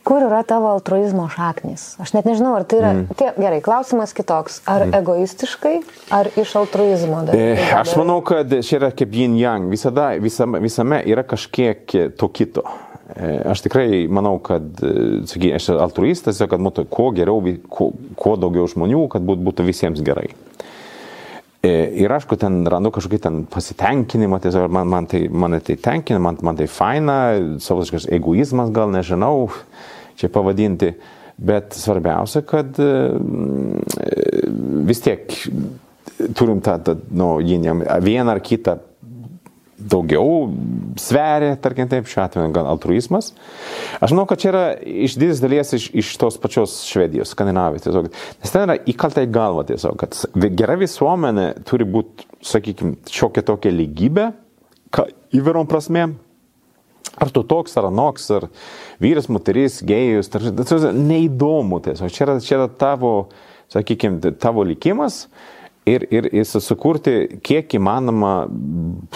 [0.04, 1.94] Kur yra tavo altruizmo šaknis?
[2.04, 2.92] Aš net nežinau, ar tai yra...
[2.98, 3.18] Mm.
[3.18, 4.60] Tie, gerai, klausimas kitoks.
[4.68, 4.98] Ar mm.
[5.00, 5.78] egoistiškai,
[6.12, 7.22] ar iš altruizmo?
[7.30, 9.70] Dar, e, aš manau, kad čia yra kaip yin yang.
[9.72, 12.66] Visada, visame, visame yra kažkiek to kito.
[13.16, 17.40] E, aš tikrai manau, kad, e, sakyk, aš altruistas, kad būtų kuo geriau,
[17.72, 20.34] kuo, kuo daugiau žmonių, kad būtų visiems gerai.
[21.64, 26.36] Ir aišku, ten randu kažkokį ten pasitenkinimą, tiesiog man, man, tai, man tai tenkina, man,
[26.44, 27.16] man tai faina,
[27.64, 29.48] savotiškas egoizmas gal nežinau,
[30.20, 30.92] čia pavadinti,
[31.40, 32.76] bet svarbiausia, kad
[34.90, 35.32] vis tiek
[36.36, 38.76] turim tą, tą nu, vieną ar kitą
[39.90, 40.48] daugiau
[41.00, 43.32] sveria, tarkim taip, šiuo atveju gal altruizmas.
[44.00, 48.10] Aš manau, kad čia yra iš didės dalies iš, iš tos pačios Švedijos, Skandinavijos tiesiog.
[48.44, 50.20] Nes ten yra įkalta į galvą tiesiog, kad
[50.60, 54.30] gera visuomenė turi būti, sakykime, šiokia tokia lygybė,
[55.40, 56.18] įvairiom prasmėm.
[57.22, 58.48] Ar tu toks, ar anoks, ar
[59.04, 60.50] vyras, moteris, gėjus, tai
[60.98, 62.10] neįdomu tiesiog.
[62.14, 63.12] Čia yra, čia yra tavo,
[63.74, 65.28] sakykime, tavo likimas
[65.86, 68.34] ir, ir, ir sukurti kiek įmanoma,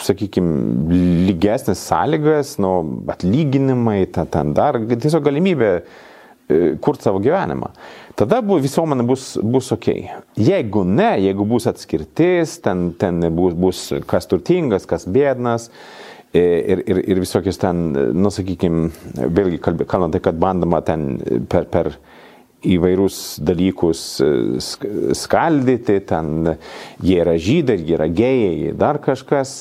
[0.03, 0.97] sakykime,
[1.29, 2.73] lygesnės sąlygas, nu,
[3.13, 7.71] atlyginimai, ten, ten dar, tiesiog galimybė e, kurti savo gyvenimą.
[8.17, 9.91] Tada bu, visuomenė bus, bus ok.
[10.41, 15.69] Jeigu ne, jeigu bus atskirtis, ten, ten bus, bus kas turtingas, kas bėdnas.
[16.35, 21.13] E, ir, ir, ir visokius ten, nu, sakykime, vėlgi kalbant tai, kad bandoma ten
[21.49, 21.93] per, per
[22.65, 24.29] įvairius dalykus e,
[25.17, 26.53] skaldyti, ten
[27.03, 29.59] jie yra žydai, jie yra gėjai, dar kažkas.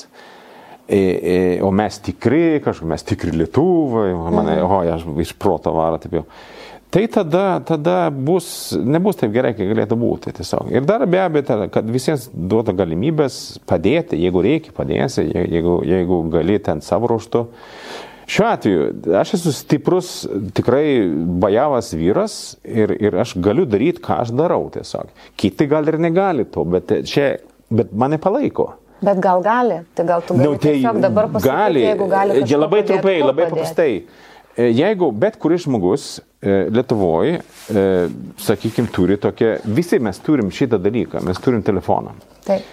[0.87, 4.71] E, e, o mes tikri, kažkaip mes tikri lietuvai, mane, mhm.
[4.71, 6.23] o, aš iš proto varo taip jau.
[6.87, 10.69] Tai tada, tada bus, nebus taip gerai, kaip galėtų būti tiesiog.
[10.71, 16.55] Ir dar be abejo, kad visiems duoda galimybės padėti, jeigu reikia padėsi, jeigu, jeigu gali
[16.63, 17.43] ten savo ruoštų.
[18.27, 20.09] Šiuo atveju aš esu stiprus,
[20.53, 21.07] tikrai
[21.39, 22.33] bajavas vyras
[22.67, 25.13] ir, ir aš galiu daryti, ką aš darau tiesiog.
[25.39, 27.37] Kiti gal ir negali to, bet, čia,
[27.71, 28.73] bet mane palaiko.
[28.99, 32.39] Bet gal gali, tai gal tu gali no, tai dabar pasakyti, gali, jeigu gali.
[32.41, 33.91] Ja, labai trumpai, labai paprastai.
[34.57, 37.37] E, jeigu bet kuris žmogus e, Lietuvoje,
[38.43, 42.17] sakykime, turi tokią, visi mes turim šitą dalyką, mes turim telefoną.
[42.47, 42.67] Taip.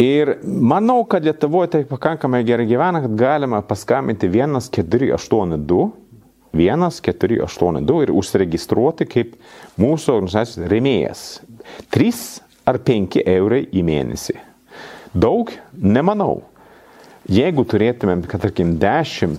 [0.00, 5.90] Ir manau, kad Lietuvoje tai pakankamai gerai gyvena, kad galima paskambinti 1482,
[6.56, 9.34] 1482 ir užsiregistruoti kaip
[9.80, 11.24] mūsų organizacijos remėjas.
[11.92, 12.22] 3
[12.70, 14.38] ar 5 eurai į mėnesį.
[15.12, 15.52] Daug?
[15.76, 16.46] Nemanau.
[17.28, 19.36] Jeigu turėtumėm, kad tarkim, 10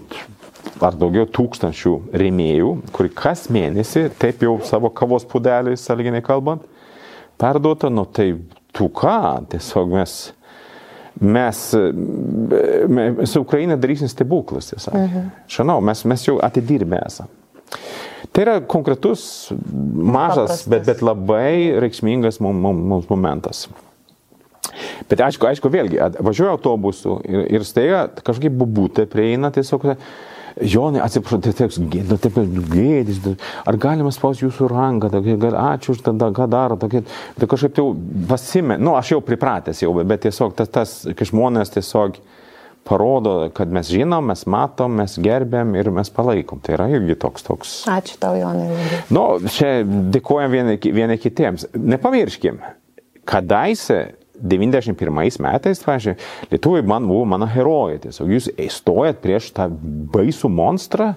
[0.82, 6.70] ar daugiau tūkstančių remėjų, kuri kas mėnesį, taip jau savo kavos pudelį, sąlyginai kalbant,
[7.41, 8.36] perduota, nu tai
[8.78, 10.16] tu ką, tiesiog mes
[11.20, 11.62] mes,
[12.88, 14.93] mes su Ukraina darysim stebuklus, tiesa.
[14.95, 15.30] Mhm.
[15.51, 17.39] Žinau, mes, mes jau atidirbę esame.
[18.32, 19.51] Tai yra konkretus,
[19.91, 23.66] mažas, bet, bet labai reikšmingas mums, mums momentas.
[25.09, 29.89] Bet aišku, aišku, vėlgi, važiuoju autobusu ir, ir staiga kažkaip bubutė prieina tiesiog,
[30.60, 32.39] Jonai, atsiprašau, tai taip, nu, taip
[32.72, 33.22] gėdis,
[33.68, 37.04] ar galima spausti jūsų ranką, tokie, ačiū už tada, ką daro, tokie,
[37.39, 37.91] tai kažkaip jau
[38.30, 42.20] pasimė, nu, aš jau pripratęs jau, bet tiesiog tas, tas kai žmonės tiesiog
[42.88, 46.62] parodo, kad mes žinom, mes matom, mes gerbėm ir mes palaikom.
[46.66, 47.74] Tai yra irgi toks toks.
[47.91, 48.72] Ačiū tau, Jonai.
[49.14, 51.68] Nu, čia dėkojam vieni, vieni kitiems.
[51.78, 52.58] Nepamirškim,
[53.30, 54.02] kadaise
[54.42, 58.02] 91 metais, pažiūrėjau, lietuviai man buvo mano herojai.
[58.08, 59.70] Tiesiog jūs stojat prieš tą
[60.14, 61.14] baisų monstrą.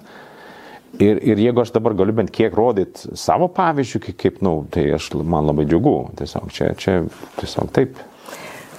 [1.03, 4.87] Ir, ir jeigu aš dabar galiu bent kiek rodyti savo pavyzdžių, kaip, kaip nu, tai
[4.95, 5.95] aš, man labai džiugu.
[6.21, 7.01] Tiesiog čia, čia
[7.41, 7.99] tiesiog taip.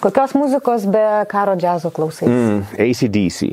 [0.05, 2.29] Kokios muzikos be karo džiazo klausai?
[2.29, 3.47] Mm, ACDC.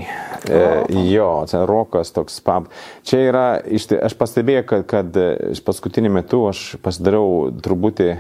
[0.51, 0.63] E,
[1.09, 2.67] jo, čia rokas toks pab.
[3.09, 3.47] Čia yra,
[4.05, 5.19] aš pastebėjau, kad, kad
[5.65, 8.11] paskutiniu metu aš pasidariau truputį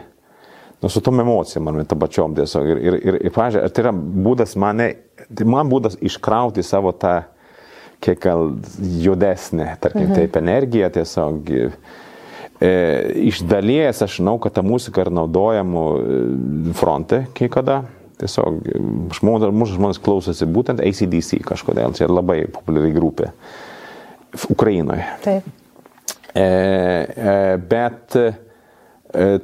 [0.82, 2.68] nu, su tom emocijom, man tą pačiom tiesiog.
[2.74, 4.88] Ir, ir, ir, ir pažiūrėjau, tai yra būdas mane,
[5.30, 7.20] tai man būdas iškrauti savo tą,
[8.02, 8.56] kiek gal
[9.04, 10.18] juodesnė, tarkim, mhm.
[10.18, 11.54] taip, energiją tiesiog.
[12.62, 12.74] E,
[13.30, 16.20] iš dalies aš žinau, kad ta muzika yra naudojama e,
[16.78, 17.84] fronte kai kada.
[18.18, 18.58] Tiesiog
[19.18, 23.32] žmonės, mūsų žmonės klausosi būtent ACDC kažkodėl, čia labai populiari grupė
[24.50, 25.06] Ukrainoje.
[25.24, 25.48] Taip.
[26.32, 27.34] E, e,
[27.70, 28.51] bet e, E,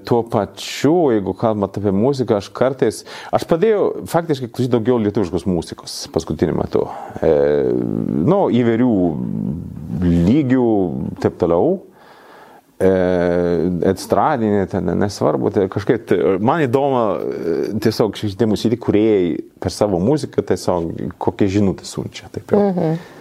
[0.08, 3.02] tuo pačiu, jeigu kalbant apie muziką, aš kartais,
[3.34, 6.86] aš padėjau faktiškai klausyti daugiau lietuviškos muzikos paskutiniu metu.
[7.20, 7.32] E,
[7.74, 8.94] nu, įvairių
[10.06, 10.70] lygių,
[11.22, 11.76] taip toliau.
[12.78, 12.90] E,
[13.90, 20.44] estradinė, ten nesvarbu, tai kažkaip, man įdomu e, tiesiog šitie muzikį kuriejai per savo muziką
[20.46, 22.30] tiesiog kokią žinutę siunčia.
[22.32, 22.68] Taip jau.
[22.70, 23.17] Mhm.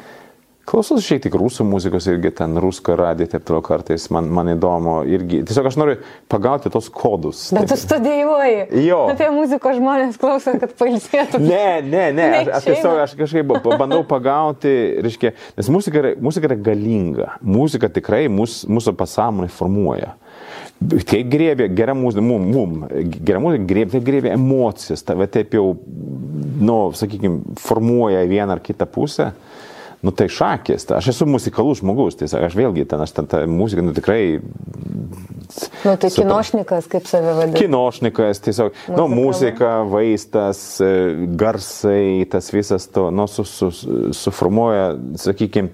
[0.68, 4.98] Klausau šiek tiek rusų muzikos irgi ten rusko radiją, taip toliau kartais man, man įdomu
[5.08, 5.40] irgi.
[5.48, 5.96] Tiesiog aš noriu
[6.28, 7.46] pagauti tos kodus.
[7.56, 8.66] Bet tu studijuoji.
[8.84, 9.06] Jo.
[9.14, 11.40] Apie muzikos žmonės klauso, kad pailsėtų.
[11.46, 14.76] Ne, ne, ne, aš, aš tiesiog aš kažkaip bandau pagauti,
[15.08, 17.32] reiškia, nes muzika yra, muzika yra galinga.
[17.48, 20.18] Muzika tikrai mus, mūsų pasąmonę formuoja.
[20.84, 22.80] Tai grėbė, gera muzika, mum, mum,
[23.16, 25.70] gera muzika grėbė, tai grėbė emocijas, tave taip jau,
[26.60, 29.32] nu, sakykime, formuoja vieną ar kitą pusę
[30.06, 33.44] nu tai šakės, ta, aš esu muzikalus žmogus, tai aš vėlgi ten, aš ten tą
[33.50, 34.22] muziką, nu tikrai...
[35.86, 36.28] Nu tai super.
[36.28, 37.58] kinošnikas, kaip save vadina.
[37.58, 40.92] Kinošnikas, tiesiog, Muzika, nu muzika, vaistas, e,
[41.40, 43.72] garsai, tas visas to, nu, su, su,
[44.14, 44.92] suformuoja,
[45.24, 45.72] sakykime,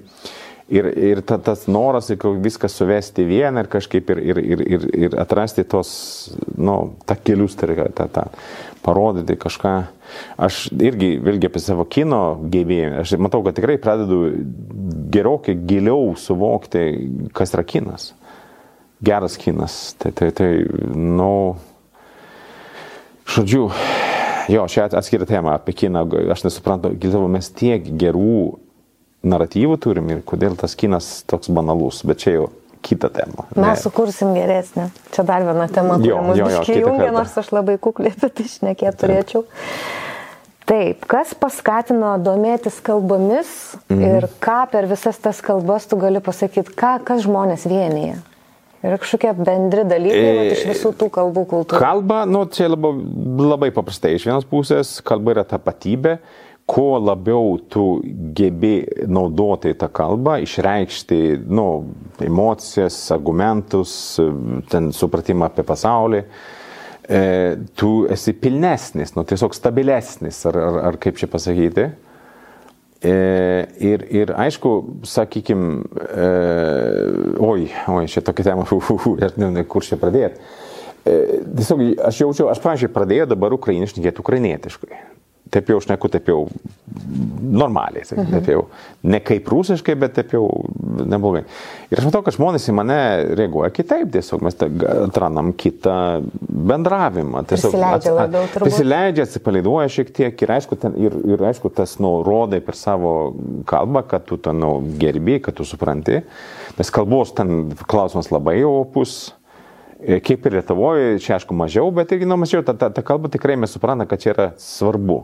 [0.71, 5.17] ir, ir ta, tas noras viską suvesti vieną ir kažkaip ir, ir, ir, ir, ir
[5.19, 5.91] atrasti tos,
[6.57, 8.27] nu, takelius, tai yra ta, ta,
[8.83, 9.73] parodyti kažką.
[10.45, 12.21] Aš irgi, vėlgi apie savo kino
[12.53, 14.19] gebėjimą, aš matau, kad tikrai pradedu
[15.13, 16.83] gerokai giliau suvokti,
[17.35, 18.11] kas yra kinas.
[19.03, 19.77] Geras kinas.
[19.99, 20.49] Tai, tai, tai
[20.95, 21.55] nu,
[23.33, 23.69] žodžiu,
[24.51, 26.05] jo, šią atskirą temą apie kiną,
[26.35, 28.59] aš nesuprantu, giliau mes tiek gerų
[29.23, 32.49] naratyvų turim ir kodėl tas kinas toks banalus, bet čia jau
[32.83, 33.47] kitą temą.
[33.55, 33.75] Mes ne.
[33.81, 34.89] sukursim geresnę.
[35.15, 38.99] Čia dar viena tema, kuri mus biškai jungia, nors aš labai kukliai apie tai šnekėti
[39.03, 39.45] turėčiau.
[40.63, 43.49] Taip, kas paskatino domėtis kalbomis
[43.89, 44.03] mhm.
[44.03, 48.21] ir ką per visas tas kalbas tu gali pasakyti, ką, kas žmonės vienyje?
[48.83, 51.79] Ir kažkokie bendri dalykai e, iš visų tų kalbų kultūrų.
[51.79, 52.91] Kalba, nu, čia labai,
[53.39, 54.17] labai paprastai.
[54.17, 56.17] Iš vienos pusės kalba yra tapatybė,
[56.65, 58.01] kuo labiau tu
[58.35, 61.19] gebi naudoti tą kalbą, išreikšti
[61.51, 61.67] nu,
[62.23, 63.93] emocijas, argumentus,
[64.71, 67.21] ten supratimą apie pasaulį, e,
[67.75, 71.89] tu esi pilnesnis, nu, tiesiog stabilesnis, ar, ar, ar kaip čia pasakyti.
[73.03, 73.15] E,
[73.83, 76.27] ir, ir aišku, sakykime, e,
[77.43, 78.63] oi, oi, čia tokia tema,
[79.27, 80.39] aš nežinau, kur čia pradėti.
[81.03, 85.09] E, tiesiog aš jaučiu, aš, pavyzdžiui, pradėjau dabar ukrainiškai, ukrainietiškai
[85.53, 86.39] taip jau šneku, taip jau
[87.43, 88.33] normaliai, sakyt, mhm.
[88.37, 88.61] taip jau
[89.09, 90.45] ne kaip rusiškai, bet taip jau
[91.03, 91.43] neblogai.
[91.91, 92.97] Ir aš matau, kad žmonės į mane
[93.37, 95.97] reaguoja kitaip, tiesiog mes atrandam kitą
[96.41, 97.43] bendravimą.
[97.49, 98.67] Tiesiog prisileidžia labiau, turbūt.
[98.67, 103.13] Prisileidžia, atsipalaiduoja šiek tiek ir aišku, ten, ir, ir, aišku tas nu, rodai per savo
[103.69, 106.21] kalbą, kad tu ten nu, gerbi, kad tu supranti.
[106.79, 109.33] Nes kalbos ten klausimas labai opus.
[110.03, 113.55] Kaip ir Lietuvoje, čia aišku mažiau, bet irgi nu, mažiau, ta, ta, ta kalba tikrai
[113.55, 115.21] mes suprantame, kad čia yra svarbu.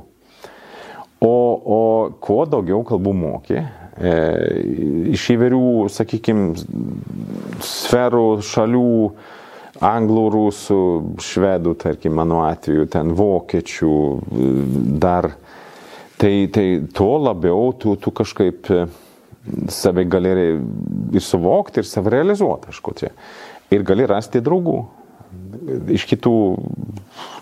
[1.19, 1.31] O,
[1.75, 1.79] o
[2.23, 4.11] kuo daugiau kalbų moki, e,
[5.11, 6.53] iš įvairių, sakykime,
[7.65, 8.91] sferų, šalių,
[9.83, 10.79] anglų, rusų,
[11.23, 13.91] švedų, tarkim, mano atveju, ten vokiečių,
[15.03, 15.27] dar,
[16.19, 18.71] tai, tai tuo labiau tu, tu kažkaip
[19.71, 23.11] save gali ir suvokti, ir save realizuoti, aišku, čia.
[23.75, 24.79] Ir gali rasti draugų
[25.93, 26.35] iš kitų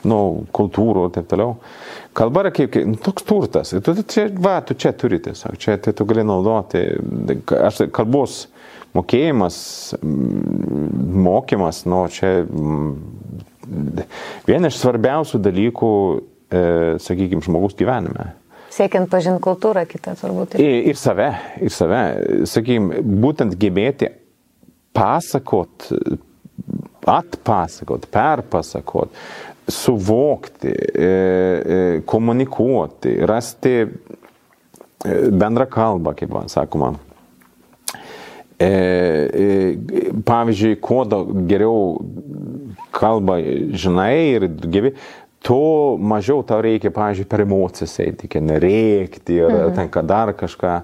[0.07, 0.19] nu,
[0.55, 1.55] kultūrų ir taip toliau.
[2.17, 3.73] Kalba yra kaip, nu, toks turtas.
[3.83, 6.83] Tu, čia, va, tu čia turi tiesiog, čia tai tu gali naudoti.
[7.57, 8.45] Aš kalbos
[8.97, 9.59] mokėjimas,
[11.27, 12.33] mokymas, nu, čia
[14.47, 15.93] viena iš svarbiausių dalykų,
[16.49, 16.61] e,
[17.03, 18.31] sakykime, žmogus gyvenime.
[18.73, 20.57] Siekiant pažinti kultūrą kitą turbūt.
[20.61, 21.31] Ir, ir save,
[21.63, 22.01] ir save.
[22.49, 24.11] Sakykime, būtent gebėti
[24.97, 25.88] pasakot,
[27.08, 29.10] atpasakot, perpasakot,
[29.68, 33.88] suvokti, e, e, komunikuoti, rasti e,
[35.32, 36.93] bendrą kalbą, kaip man sakoma.
[40.28, 41.03] Pavyzdžiui, kuo
[41.45, 41.99] geriau
[42.95, 43.36] kalbą
[43.78, 44.95] žinai ir gebi,
[45.45, 49.76] tuo mažiau tau reikia, pavyzdžiui, per emocijas eiti, nerėkti ir mhm.
[49.78, 50.80] ten, kad dar kažką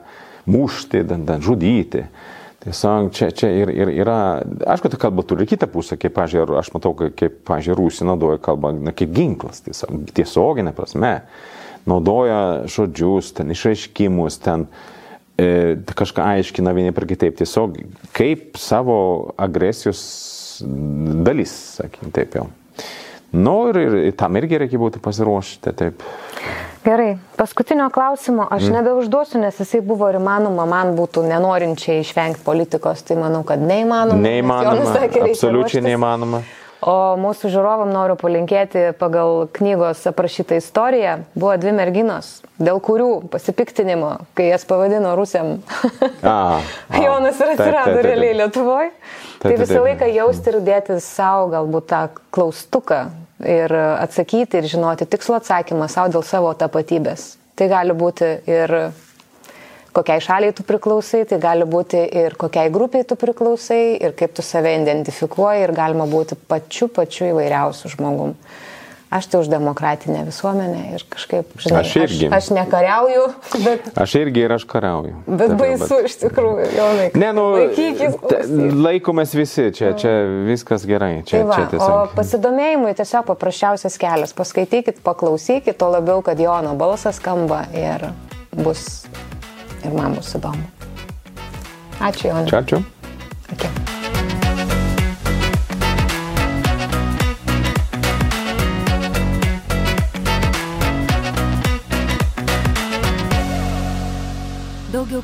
[0.53, 2.05] mušti, ten, ten žudyti.
[2.63, 4.17] Tiesiog čia, čia ir, ir yra,
[4.71, 8.71] aišku, ta kalba turi kitą pusę, kaip, pažiūrėjau, aš matau, kaip, pažiūrėjau, Rusija naudoja kalbą
[8.77, 11.11] na, kaip ginklas, tiesiog, tiesioginė prasme.
[11.89, 14.69] Naudoja žodžius, ten išaiškimus, ten
[15.35, 17.75] e, kažką aiškina vieni per kitaip, tiesiog
[18.15, 18.95] kaip savo
[19.35, 20.05] agresijos
[20.63, 21.51] dalis,
[21.81, 22.47] sakykime, taip jau.
[23.33, 26.07] Nu ir, ir tam irgi reikia būti pasiruošti, taip.
[26.83, 28.73] Gerai, paskutinio klausimo aš mm.
[28.73, 34.19] nebeužduosiu, nes jisai buvo ir įmanoma, man būtų nenorinčiai išvengti politikos, tai manau, kad neįmanoma.
[34.19, 34.89] Neįmanoma.
[34.91, 36.43] Sakė, absoliučiai neįmanoma.
[36.83, 41.13] O mūsų žiūrovam noriu palinkėti pagal knygos aprašytą istoriją.
[41.37, 45.61] Buvo dvi merginos, dėl kurių pasipiktinimo, kai jas pavadino Rusiam,
[46.19, 48.91] a, a, Jonas ir atsirado realiai Lietuvoje.
[49.43, 52.03] Tai visą laiką jausti ir dėti savo galbūt tą
[52.35, 53.05] klaustuką,
[53.47, 57.33] ir atsakyti ir žinoti tikslų atsakymą savo dėl savo tapatybės.
[57.57, 58.73] Tai gali būti ir
[59.93, 64.45] kokiai šaliai tu priklausai, tai gali būti ir kokiai grupiai tu priklausai, ir kaip tu
[64.45, 68.33] save identifikuoji, ir galima būti pačiu pačiu įvairiausiu žmogum.
[69.13, 72.27] Aš tai už demokratinę visuomenę ir kažkaip, žinai, Aš irgi.
[72.31, 73.25] Aš, aš nekariauju,
[73.61, 75.13] bet, Aš irgi ir aš kariauju.
[75.27, 77.05] bet Taip, baisu iš tikrųjų, Jonai.
[77.21, 78.17] Ne, nu, Laikykis.
[78.31, 78.41] te-
[78.87, 80.15] laikomės visi, čia, čia
[80.49, 81.21] viskas gerai.
[81.29, 82.15] Čia, Tai va, čia o tiesiog.
[82.17, 84.33] pasidomėjimui tiesiog paprasčiausias kelias.
[84.33, 88.09] Paskaitykit, paklausykit, to labiau, kad Jono balsas skamba ir
[88.65, 89.05] bus,
[89.85, 90.65] ir man bus įdomu.
[92.01, 92.49] Ačiū, Jonai.
[92.49, 92.81] Čia ačiū.
[93.53, 93.92] Okay.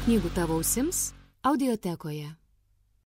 [0.05, 1.09] Knygų tavo ausims
[1.43, 2.38] audiotekoje.